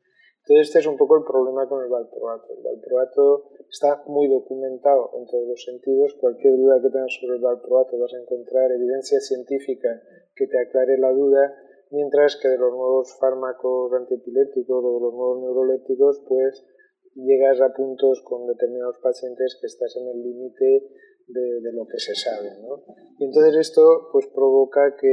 Entonces 0.44 0.68
este 0.68 0.80
es 0.80 0.86
un 0.86 0.98
poco 0.98 1.16
el 1.16 1.24
problema 1.24 1.66
con 1.66 1.82
el 1.82 1.88
valproato. 1.88 2.52
El 2.52 2.62
valproato 2.62 3.48
está 3.70 4.02
muy 4.06 4.28
documentado 4.28 5.10
en 5.16 5.24
todos 5.26 5.48
los 5.48 5.64
sentidos. 5.64 6.14
Cualquier 6.20 6.56
duda 6.56 6.82
que 6.82 6.90
tengas 6.90 7.16
sobre 7.18 7.36
el 7.36 7.42
valproato 7.42 7.96
vas 7.98 8.12
a 8.12 8.20
encontrar 8.20 8.70
evidencia 8.72 9.20
científica 9.20 9.88
que 10.36 10.46
te 10.46 10.60
aclare 10.60 10.98
la 10.98 11.12
duda, 11.12 11.54
mientras 11.90 12.36
que 12.36 12.48
de 12.48 12.58
los 12.58 12.72
nuevos 12.72 13.16
fármacos 13.18 13.92
antiepilépticos 13.94 14.84
o 14.84 14.94
de 14.94 15.00
los 15.00 15.14
nuevos 15.14 15.40
neurolépticos, 15.40 16.22
pues 16.28 16.66
llegas 17.14 17.60
a 17.60 17.72
puntos 17.72 18.22
con 18.22 18.46
determinados 18.46 18.96
pacientes 19.02 19.56
que 19.60 19.66
estás 19.66 19.96
en 19.96 20.08
el 20.08 20.22
límite 20.22 20.88
de, 21.26 21.72
lo 21.72 21.86
que 21.86 21.98
se 21.98 22.14
sabe. 22.14 22.50
¿no? 22.60 22.82
Y 23.18 23.24
entonces 23.24 23.56
esto 23.56 24.08
pues 24.12 24.26
provoca 24.26 24.96
que 24.96 25.08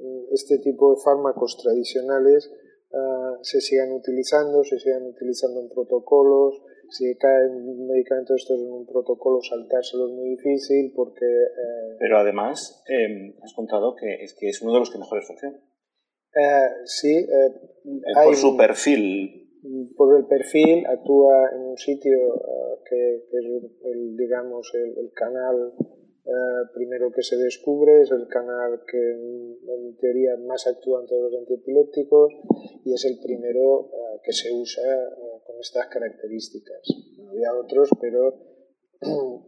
mm, 0.00 0.32
este 0.32 0.58
tipo 0.58 0.94
de 0.94 1.00
fármacos 1.02 1.56
tradicionales 1.62 2.50
uh, 2.90 3.42
se 3.42 3.60
sigan 3.60 3.92
utilizando, 3.92 4.62
se 4.64 4.78
sigan 4.78 5.06
utilizando 5.06 5.60
en 5.60 5.68
protocolos, 5.68 6.62
si 6.90 7.16
cae 7.16 7.46
un 7.46 7.86
medicamento 7.86 8.34
estos 8.34 8.60
en 8.60 8.70
un 8.70 8.86
protocolo 8.86 9.40
saltárselo 9.42 10.08
es 10.08 10.12
muy 10.12 10.30
difícil 10.30 10.92
porque... 10.94 11.24
Eh, 11.24 11.96
Pero 11.98 12.18
además 12.18 12.82
eh, 12.88 13.36
has 13.42 13.54
contado 13.54 13.94
que 13.94 14.24
es, 14.24 14.34
que 14.34 14.48
es 14.48 14.60
uno 14.62 14.72
de 14.72 14.80
los 14.80 14.90
que 14.90 14.98
mejores 14.98 15.26
funciona. 15.26 15.56
Uh, 15.56 16.86
sí. 16.86 17.16
Eh, 17.16 18.24
por 18.24 18.36
su 18.36 18.56
perfil 18.56 19.39
por 19.96 20.16
el 20.16 20.26
perfil 20.26 20.86
actúa 20.86 21.50
en 21.52 21.60
un 21.60 21.76
sitio 21.76 22.16
eh, 22.34 22.78
que, 22.88 23.14
es 23.16 23.44
el, 23.84 24.16
digamos 24.16 24.72
el, 24.74 25.12
canal 25.12 25.74
eh, 26.24 26.62
primero 26.74 27.10
que 27.12 27.22
se 27.22 27.36
descubre 27.36 28.02
es 28.02 28.10
el 28.10 28.26
canal 28.28 28.82
que 28.86 28.98
en, 28.98 29.96
teoría 29.98 30.36
más 30.38 30.66
actúa 30.66 31.00
en 31.00 31.06
todos 31.06 31.30
los 31.30 31.40
antiepilépticos 31.40 32.32
y 32.84 32.94
es 32.94 33.04
el 33.04 33.18
primero 33.22 33.90
eh, 33.92 34.20
que 34.22 34.32
se 34.32 34.50
usa 34.52 34.82
con 35.44 35.58
estas 35.60 35.88
características. 35.88 36.80
Había 37.28 37.54
otros 37.54 37.90
pero 38.00 38.34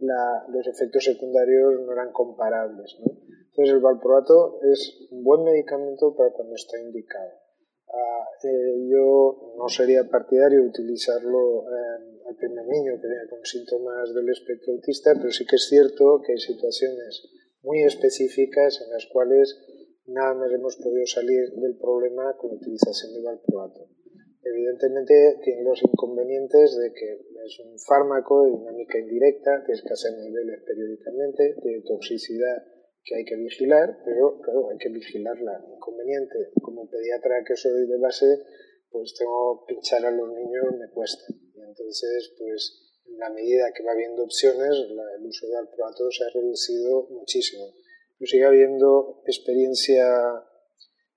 los 0.49 0.67
efectos 0.67 1.05
secundarios 1.05 1.81
no 1.81 1.91
eran 1.91 2.11
comparables 2.11 2.97
entonces 2.99 3.75
el 3.75 3.81
valproato 3.81 4.59
es 4.63 5.07
un 5.11 5.23
buen 5.23 5.43
medicamento 5.43 6.15
para 6.15 6.31
cuando 6.31 6.55
está 6.55 6.79
indicado 6.79 7.42
eh, 8.43 8.87
yo 8.89 9.53
no 9.57 9.69
sería 9.69 10.09
partidario 10.09 10.61
de 10.61 10.67
utilizarlo 10.67 11.63
eh, 11.63 12.27
al 12.27 12.35
primer 12.35 12.65
niño 12.65 12.99
que 12.99 13.07
venga 13.07 13.29
con 13.29 13.45
síntomas 13.45 14.13
del 14.13 14.29
espectro 14.29 14.73
autista, 14.73 15.13
pero 15.15 15.31
sí 15.31 15.45
que 15.45 15.55
es 15.57 15.67
cierto 15.67 16.21
que 16.25 16.33
hay 16.33 16.39
situaciones 16.39 17.29
muy 17.61 17.83
específicas 17.83 18.81
en 18.81 18.91
las 18.91 19.05
cuales 19.05 19.57
nada 20.07 20.33
más 20.33 20.51
hemos 20.51 20.75
podido 20.77 21.05
salir 21.05 21.51
del 21.51 21.77
problema 21.77 22.35
con 22.37 22.51
la 22.51 22.57
utilización 22.57 23.13
de 23.13 23.21
valproato. 23.21 23.87
Evidentemente 24.43 25.39
tiene 25.43 25.63
los 25.63 25.81
inconvenientes 25.81 26.77
de 26.77 26.91
que 26.91 27.13
es 27.45 27.59
un 27.59 27.79
fármaco 27.79 28.43
de 28.43 28.51
dinámica 28.51 28.99
indirecta, 28.99 29.63
tienes 29.63 29.83
que 29.83 29.93
hacer 29.93 30.17
niveles 30.19 30.61
periódicamente, 30.65 31.55
tiene 31.61 31.81
toxicidad 31.81 32.63
que 33.03 33.15
hay 33.15 33.25
que 33.25 33.35
vigilar, 33.35 33.99
pero 34.05 34.39
claro, 34.41 34.69
hay 34.69 34.77
que 34.77 34.89
vigilarla. 34.89 35.65
Inconveniente, 35.75 36.51
como 36.61 36.89
pediatra 36.89 37.43
que 37.45 37.55
soy 37.55 37.87
de 37.87 37.97
base, 37.97 38.25
pues 38.89 39.13
tengo 39.15 39.65
pinchar 39.65 40.05
a 40.05 40.11
los 40.11 40.29
niños, 40.31 40.65
me 40.79 40.89
cuesta. 40.89 41.25
Y 41.29 41.61
entonces, 41.61 42.33
pues 42.37 42.83
en 43.05 43.17
la 43.17 43.29
medida 43.29 43.71
que 43.73 43.83
va 43.83 43.91
habiendo 43.91 44.23
opciones, 44.23 44.69
el 44.71 45.25
uso 45.25 45.47
de 45.47 45.57
alproato 45.57 46.09
se 46.11 46.23
ha 46.23 46.29
reducido 46.29 47.07
muchísimo. 47.09 47.65
Pero 48.17 48.29
sigue 48.29 48.45
habiendo 48.45 49.21
experiencia 49.25 50.05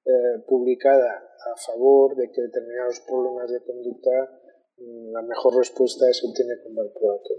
eh, 0.05 0.43
publicada 0.47 1.23
a 1.53 1.57
favor 1.57 2.17
de 2.17 2.31
que 2.31 2.43
determinados 2.43 3.01
problemas 3.01 3.51
de 3.51 3.63
conducta, 3.63 4.41
mm, 4.79 5.13
la 5.13 5.23
mejor 5.23 5.57
respuesta 5.57 6.13
se 6.13 6.27
obtiene 6.27 6.55
con 6.63 6.75
valproato. 6.75 7.35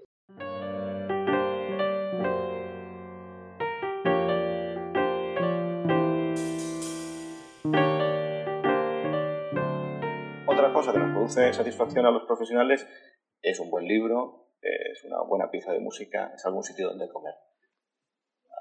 Cosa 10.88 11.00
que 11.00 11.06
nos 11.06 11.14
produce 11.14 11.54
satisfacción 11.54 12.06
a 12.06 12.12
los 12.12 12.24
profesionales 12.24 12.88
es 13.42 13.60
un 13.60 13.70
buen 13.70 13.86
libro, 13.86 14.48
es 14.62 15.04
una 15.04 15.22
buena 15.22 15.52
pieza 15.52 15.74
de 15.74 15.80
música, 15.80 16.32
es 16.34 16.46
algún 16.46 16.64
sitio 16.64 16.88
donde 16.88 17.10
comer. 17.10 17.34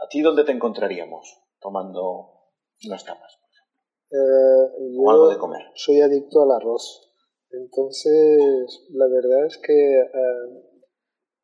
¿A 0.02 0.08
ti 0.08 0.22
dónde 0.22 0.44
te 0.44 0.50
encontraríamos 0.50 1.40
tomando 1.60 2.50
unas 2.84 3.04
tapas? 3.04 3.38
Eh, 4.10 4.96
o 4.98 5.10
algo 5.10 5.28
de 5.28 5.38
comer. 5.38 5.62
Soy 5.74 6.00
adicto 6.00 6.42
al 6.42 6.50
arroz. 6.50 7.12
Entonces, 7.50 8.86
la 8.90 9.06
verdad 9.06 9.46
es 9.46 9.58
que 9.58 10.00
eh, 10.00 10.62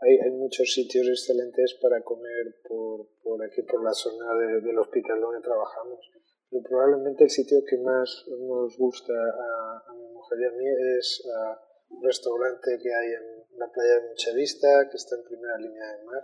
hay, 0.00 0.18
hay, 0.18 0.30
muchos 0.32 0.72
sitios 0.72 1.06
excelentes 1.06 1.78
para 1.80 2.02
comer 2.02 2.56
por, 2.68 3.06
por 3.22 3.44
aquí, 3.44 3.62
por 3.62 3.84
la 3.84 3.92
zona 3.92 4.34
del 4.34 4.78
hospital 4.78 5.20
donde 5.20 5.40
trabajamos 5.40 6.10
pero 6.52 6.68
probablemente 6.68 7.24
el 7.24 7.30
sitio 7.30 7.64
que 7.64 7.78
más 7.78 8.26
nos 8.28 8.76
gusta 8.76 9.14
a, 9.14 9.94
mi 9.94 10.12
mujer 10.12 10.38
y 10.38 10.44
a 10.44 10.50
mí 10.50 10.64
es 10.98 11.24
un 11.88 12.02
restaurante 12.04 12.78
que 12.78 12.94
hay 12.94 13.08
en 13.08 13.58
la 13.58 13.72
playa 13.72 14.00
de 14.00 14.08
Mucha 14.10 14.34
Vista, 14.34 14.68
que 14.90 14.98
está 14.98 15.16
en 15.16 15.24
primera 15.24 15.56
línea 15.56 15.96
de 15.96 16.04
mar, 16.04 16.22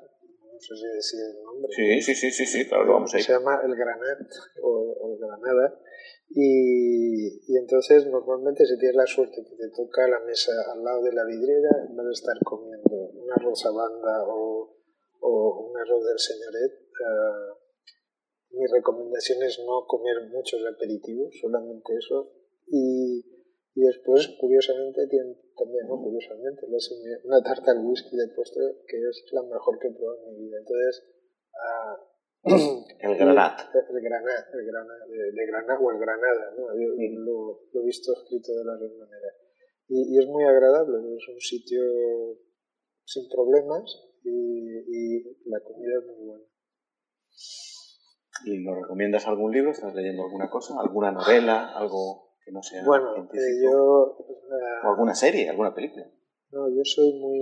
no 0.52 0.60
sé 0.60 0.76
si 0.76 0.86
decir 0.86 1.20
el 1.32 1.42
nombre. 1.42 1.72
Sí, 1.74 2.02
sí, 2.02 2.14
sí, 2.14 2.30
sí, 2.30 2.44
sí 2.44 2.68
claro, 2.68 2.92
vamos 2.92 3.14
a 3.14 3.18
ir. 3.18 3.24
Se 3.24 3.32
llama 3.32 3.58
El 3.64 3.74
Granat 3.74 4.28
o, 4.62 5.16
Granada. 5.18 5.80
Y, 6.28 7.50
y, 7.50 7.56
entonces 7.56 8.06
normalmente 8.06 8.66
si 8.66 8.76
tienes 8.78 8.96
la 8.96 9.06
suerte 9.06 9.42
que 9.42 9.56
te 9.56 9.70
toca 9.70 10.06
la 10.08 10.20
mesa 10.20 10.52
al 10.74 10.84
lado 10.84 11.02
de 11.02 11.12
la 11.12 11.24
vidriera, 11.24 11.70
vas 11.96 12.06
a 12.06 12.10
estar 12.10 12.36
comiendo 12.44 12.94
una 13.14 13.34
rosa 13.36 13.70
banda 13.70 14.24
o, 14.26 14.76
o 15.20 15.70
un 15.70 15.78
arroz 15.78 16.04
del 16.04 16.18
señoret. 16.18 16.72
Uh, 17.00 17.67
mi 18.50 18.66
recomendación 18.66 19.42
es 19.42 19.58
no 19.64 19.87
comer 19.87 20.28
muchos 20.30 20.61
aperitivos, 20.66 21.34
solamente 21.40 21.94
eso. 21.96 22.32
Y, 22.66 23.24
y 23.74 23.80
después, 23.80 24.28
curiosamente, 24.40 25.06
tienen 25.08 25.37
también, 25.56 25.87
no 25.88 26.02
curiosamente, 26.02 26.66
una 27.24 27.42
tarta 27.42 27.72
al 27.72 27.84
whisky 27.84 28.16
de 28.16 28.28
postre 28.28 28.64
que 28.87 28.96
es 28.96 29.24
la 29.32 29.42
mejor 29.42 29.78
que 29.78 29.88
he 29.88 29.92
probado 29.92 30.28
en 30.28 30.34
mi 30.34 30.44
vida. 30.46 30.58
Entonces, 30.58 31.04
el 33.00 33.16
granat. 33.16 33.61
El, 33.74 34.00
granat, 34.00 34.54
el 34.54 34.66
granat, 34.66 35.08
de, 35.08 35.32
de 35.32 35.46
granat 35.46 35.78
o 35.80 35.90
el 35.90 35.98
granada, 35.98 36.54
¿no? 36.56 36.66
Yo 36.74 36.88
lo, 37.18 37.61
lo, 37.72 37.80
he 37.82 37.84
visto 37.84 38.12
escrito 38.12 38.54
de 38.54 38.64
las 38.64 38.80
dos 38.80 38.92
maneras. 38.96 39.34
Y, 39.88 40.14
y, 40.14 40.18
es 40.18 40.26
muy 40.26 40.44
agradable, 40.44 40.98
es 41.16 41.28
un 41.28 41.40
sitio 41.40 41.82
sin 43.04 43.28
problemas 43.28 43.84
y, 44.22 44.30
y 44.30 45.22
la 45.46 45.61
comida 45.61 45.98
es 45.98 46.06
muy 46.06 46.26
buena. 46.26 46.44
¿Y 48.44 48.59
nos 48.64 48.77
recomiendas 48.77 49.27
algún 49.27 49.53
libro? 49.53 49.70
¿Estás 49.70 49.94
leyendo 49.94 50.24
alguna 50.24 50.48
cosa? 50.51 50.74
¿Alguna 50.81 51.12
novela? 51.12 51.72
¿Algo 51.77 52.35
que 52.44 52.53
no 52.53 52.62
sea 52.62 52.85
bueno, 52.85 53.29
eh, 53.33 53.62
yo... 53.62 54.16
Uh, 54.18 54.87
¿O 54.87 54.90
alguna 54.90 55.14
serie? 55.14 55.48
¿Alguna 55.48 55.74
película? 55.74 56.11
No, 56.51 56.68
yo 56.68 56.83
soy 56.85 57.12
muy... 57.14 57.38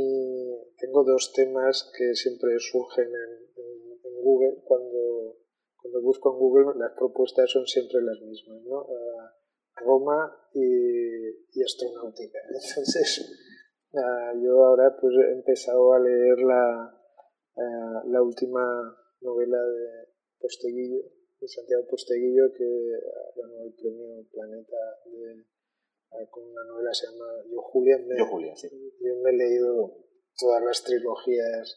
Tengo 0.79 1.05
dos 1.05 1.33
temas 1.33 1.91
que 1.97 2.15
siempre 2.15 2.59
surgen 2.59 3.07
en, 3.07 3.63
en, 3.63 3.99
en 4.05 4.23
Google. 4.23 4.63
Cuando, 4.65 5.37
cuando 5.77 6.03
busco 6.03 6.33
en 6.33 6.39
Google 6.39 6.79
las 6.79 6.93
propuestas 6.93 7.51
son 7.51 7.67
siempre 7.67 8.03
las 8.03 8.21
mismas, 8.21 8.63
¿no? 8.63 8.83
Uh, 8.83 9.85
Roma 9.85 10.35
y, 10.55 11.29
y, 11.53 11.63
astronáutica. 11.63 12.39
Entonces, 12.49 13.31
uh, 13.93 14.43
yo 14.43 14.65
ahora 14.65 14.97
pues 15.01 15.15
he 15.15 15.33
empezado 15.33 15.93
a 15.93 16.01
leer 16.01 16.39
la, 16.39 16.93
la 18.07 18.23
última 18.23 18.63
novela 19.21 19.59
de 19.59 20.16
Posteguillo, 20.41 21.03
de 21.41 21.49
Santiago 21.49 21.87
Posteguillo, 21.89 22.53
que 22.57 22.65
ganó 23.37 23.63
el 23.65 23.73
premio 23.75 24.27
Planeta 24.33 24.77
de, 25.07 25.45
con 26.31 26.45
una 26.45 26.65
novela 26.65 26.91
que 26.91 26.95
se 26.95 27.13
llama 27.13 27.27
Yo 27.51 27.61
Julia. 27.61 27.99
Yo 28.19 28.27
Julia, 28.27 28.57
sí. 28.57 28.69
Yo 29.01 29.17
me 29.23 29.31
he 29.31 29.33
leído 29.35 30.07
todas 30.39 30.63
las 30.63 30.83
trilogías 30.83 31.77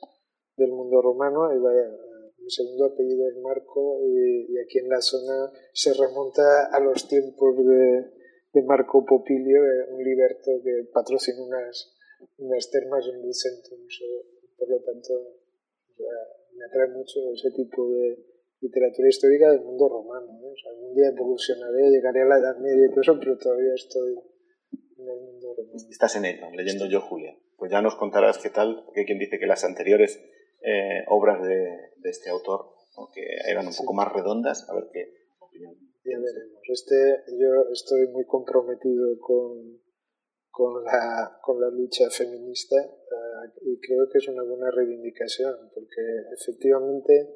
del 0.55 0.71
mundo 0.71 1.01
romano 1.01 1.53
y 1.53 1.59
vaya, 1.59 1.89
mi 2.37 2.49
segundo 2.49 2.85
apellido 2.85 3.27
es 3.29 3.37
Marco 3.37 4.01
y, 4.05 4.53
y, 4.53 4.59
aquí 4.59 4.79
en 4.79 4.89
la 4.89 5.01
zona 5.01 5.51
se 5.73 5.93
remonta 5.93 6.65
a 6.71 6.79
los 6.79 7.07
tiempos 7.07 7.57
de, 7.57 8.11
de 8.53 8.63
Marco 8.63 9.05
Popilio, 9.05 9.63
eh, 9.63 9.87
un 9.91 10.03
liberto 10.03 10.51
que 10.63 10.89
patrocina 10.91 11.43
unas, 11.43 11.95
unas 12.37 12.69
termas 12.69 13.05
en 13.07 13.21
Lucentum. 13.21 13.79
Por 14.57 14.69
lo 14.69 14.81
tanto, 14.81 15.13
o 15.13 15.95
sea, 15.95 16.05
me 16.53 16.65
atrae 16.65 16.87
mucho 16.89 17.19
ese 17.33 17.51
tipo 17.51 17.89
de, 17.89 18.17
literatura 18.61 19.07
histórica 19.07 19.51
del 19.51 19.61
mundo 19.61 19.87
romano. 19.87 20.27
¿eh? 20.43 20.51
O 20.51 20.57
sea, 20.57 20.71
algún 20.71 20.95
día 20.95 21.09
evolucionaré, 21.09 21.89
llegaré 21.89 22.21
a 22.21 22.25
la 22.25 22.37
Edad 22.39 22.57
Media 22.57 22.85
y 22.85 22.89
todo 22.89 23.01
eso, 23.01 23.19
pero 23.19 23.37
todavía 23.37 23.73
estoy 23.73 24.15
en 24.97 25.07
el 25.07 25.19
mundo 25.21 25.55
romano. 25.55 25.79
Estás 25.89 26.15
en 26.15 26.25
ello, 26.25 26.47
leyendo 26.53 26.87
yo, 26.87 27.01
Julia. 27.01 27.37
Pues 27.57 27.71
ya 27.71 27.81
nos 27.81 27.95
contarás 27.95 28.37
qué 28.37 28.49
tal, 28.49 28.83
porque 28.85 29.01
hay 29.01 29.05
quien 29.05 29.19
dice 29.19 29.39
que 29.39 29.47
las 29.47 29.63
anteriores 29.63 30.19
eh, 30.61 31.03
obras 31.07 31.41
de, 31.41 31.55
de, 31.97 32.09
este 32.09 32.29
autor, 32.29 32.75
que 33.13 33.21
eran 33.49 33.67
un 33.67 33.75
poco 33.75 33.93
más 33.93 34.11
redondas, 34.11 34.67
a 34.69 34.75
ver 34.75 34.89
qué 34.91 35.13
opinión. 35.39 35.75
Ya 36.03 36.17
veremos. 36.17 36.59
Este, 36.67 37.23
yo 37.37 37.71
estoy 37.71 38.07
muy 38.07 38.25
comprometido 38.25 39.19
con, 39.19 39.79
con, 40.49 40.83
la, 40.83 41.39
con 41.41 41.61
la 41.61 41.69
lucha 41.69 42.09
feminista 42.09 42.75
uh, 42.75 43.47
y 43.61 43.79
creo 43.79 44.07
que 44.11 44.17
es 44.17 44.27
una 44.27 44.43
buena 44.43 44.71
reivindicación, 44.71 45.71
porque 45.73 46.01
efectivamente 46.33 47.35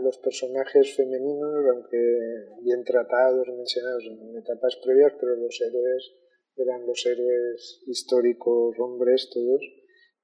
los 0.00 0.18
personajes 0.18 0.94
femeninos, 0.96 1.64
aunque 1.72 1.98
bien 2.62 2.84
tratados, 2.84 3.46
mencionados 3.48 4.04
en 4.04 4.38
etapas 4.38 4.76
previas, 4.82 5.12
pero 5.20 5.36
los 5.36 5.60
héroes 5.60 6.12
eran 6.56 6.86
los 6.86 7.04
héroes 7.06 7.82
históricos, 7.86 8.76
hombres 8.78 9.30
todos, 9.32 9.62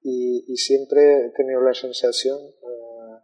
y, 0.03 0.57
siempre 0.57 1.27
he 1.27 1.31
tenido 1.31 1.61
la 1.61 1.75
sensación 1.75 2.39
uh, 2.39 3.19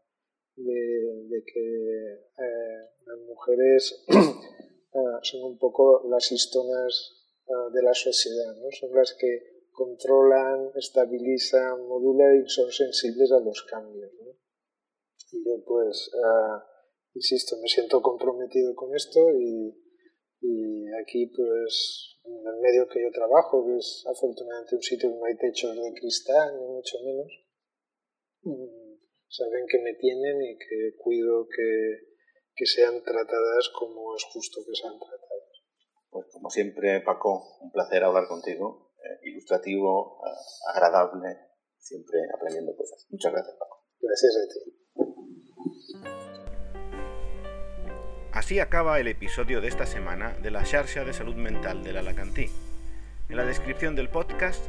de, 0.57 1.42
que 1.46 2.26
uh, 2.37 3.07
las 3.07 3.18
mujeres 3.26 4.04
uh, 4.09 5.18
son 5.22 5.52
un 5.52 5.59
poco 5.59 6.07
las 6.09 6.30
histonas 6.33 7.20
de 7.74 7.83
la 7.83 7.92
sociedad, 7.92 8.57
¿no? 8.57 8.70
son 8.70 8.94
las 8.94 9.14
que 9.20 9.66
controlan, 9.70 10.70
estabilizan, 10.76 11.87
modulan 11.87 12.42
y 12.42 12.48
son 12.48 12.72
sensibles 12.72 13.30
a 13.33 13.40
los 13.40 13.62
cambios. 13.64 14.11
Y 15.35 15.42
yo 15.44 15.64
pues, 15.66 16.11
uh, 16.14 16.62
insisto, 17.14 17.57
me 17.61 17.66
siento 17.66 18.01
comprometido 18.01 18.73
con 18.77 18.94
esto 18.94 19.18
y, 19.33 19.75
y, 20.40 20.87
aquí 21.03 21.27
pues, 21.27 22.20
en 22.23 22.47
el 22.47 22.61
medio 22.61 22.87
que 22.87 23.03
yo 23.03 23.11
trabajo, 23.11 23.66
que 23.66 23.77
es 23.77 24.05
afortunadamente 24.07 24.77
un 24.77 24.83
sitio 24.83 25.11
que 25.11 25.16
no 25.16 25.25
hay 25.25 25.37
techos 25.37 25.75
de 25.75 25.92
cristal, 25.94 26.55
ni 26.57 26.66
mucho 26.68 26.99
menos, 27.03 27.33
mm, 28.42 28.94
saben 29.27 29.66
que 29.68 29.79
me 29.81 29.94
tienen 29.94 30.40
y 30.40 30.57
que 30.57 30.97
cuido 31.03 31.49
que, 31.49 32.14
que 32.55 32.66
sean 32.66 33.03
tratadas 33.03 33.70
como 33.77 34.14
es 34.14 34.23
justo 34.33 34.61
que 34.64 34.75
sean 34.75 34.97
tratadas. 34.97 35.62
Pues 36.11 36.27
como 36.31 36.49
siempre, 36.49 37.01
Paco, 37.01 37.59
un 37.61 37.73
placer 37.73 38.05
hablar 38.05 38.29
contigo, 38.29 38.92
eh, 39.03 39.31
ilustrativo, 39.31 40.23
eh, 40.25 40.70
agradable, 40.73 41.37
siempre 41.77 42.20
aprendiendo 42.33 42.77
cosas. 42.77 43.05
Muchas 43.11 43.33
gracias, 43.33 43.57
Paco. 43.57 43.83
Gracias 43.99 44.37
a 44.37 44.47
ti. 44.47 44.73
Así 48.35 48.59
acaba 48.59 48.99
el 48.99 49.07
episodio 49.07 49.61
de 49.61 49.68
esta 49.68 49.87
semana 49.87 50.33
de 50.42 50.51
la 50.51 50.64
Xarxa 50.64 51.05
de 51.05 51.12
Salud 51.12 51.37
Mental 51.37 51.85
de 51.85 51.92
l'Alacantí. 51.92 52.51
En 53.29 53.37
la 53.37 53.44
descripción 53.44 53.94
del 53.94 54.09
podcast 54.09 54.61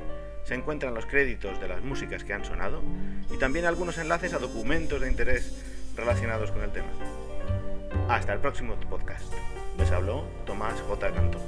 se 0.44 0.54
encuentran 0.54 0.94
los 0.94 1.08
créditos 1.08 1.60
de 1.60 1.68
las 1.68 1.82
músicas 1.82 2.24
que 2.24 2.34
han 2.34 2.46
sonado 2.46 2.84
y 3.34 3.40
también 3.40 3.66
algunos 3.66 3.98
enlaces 3.98 4.34
a 4.34 4.38
documentos 4.38 5.02
de 5.02 5.10
interés 5.10 5.66
relacionados 5.96 6.52
con 6.52 6.62
el 6.62 6.72
tema. 6.74 6.92
Hasta 8.08 8.34
el 8.34 8.40
próximo 8.40 8.76
podcast. 8.88 9.34
Les 9.80 9.90
habló 9.90 10.28
Tomás 10.46 10.80
J. 10.82 11.12
Cantó. 11.12 11.40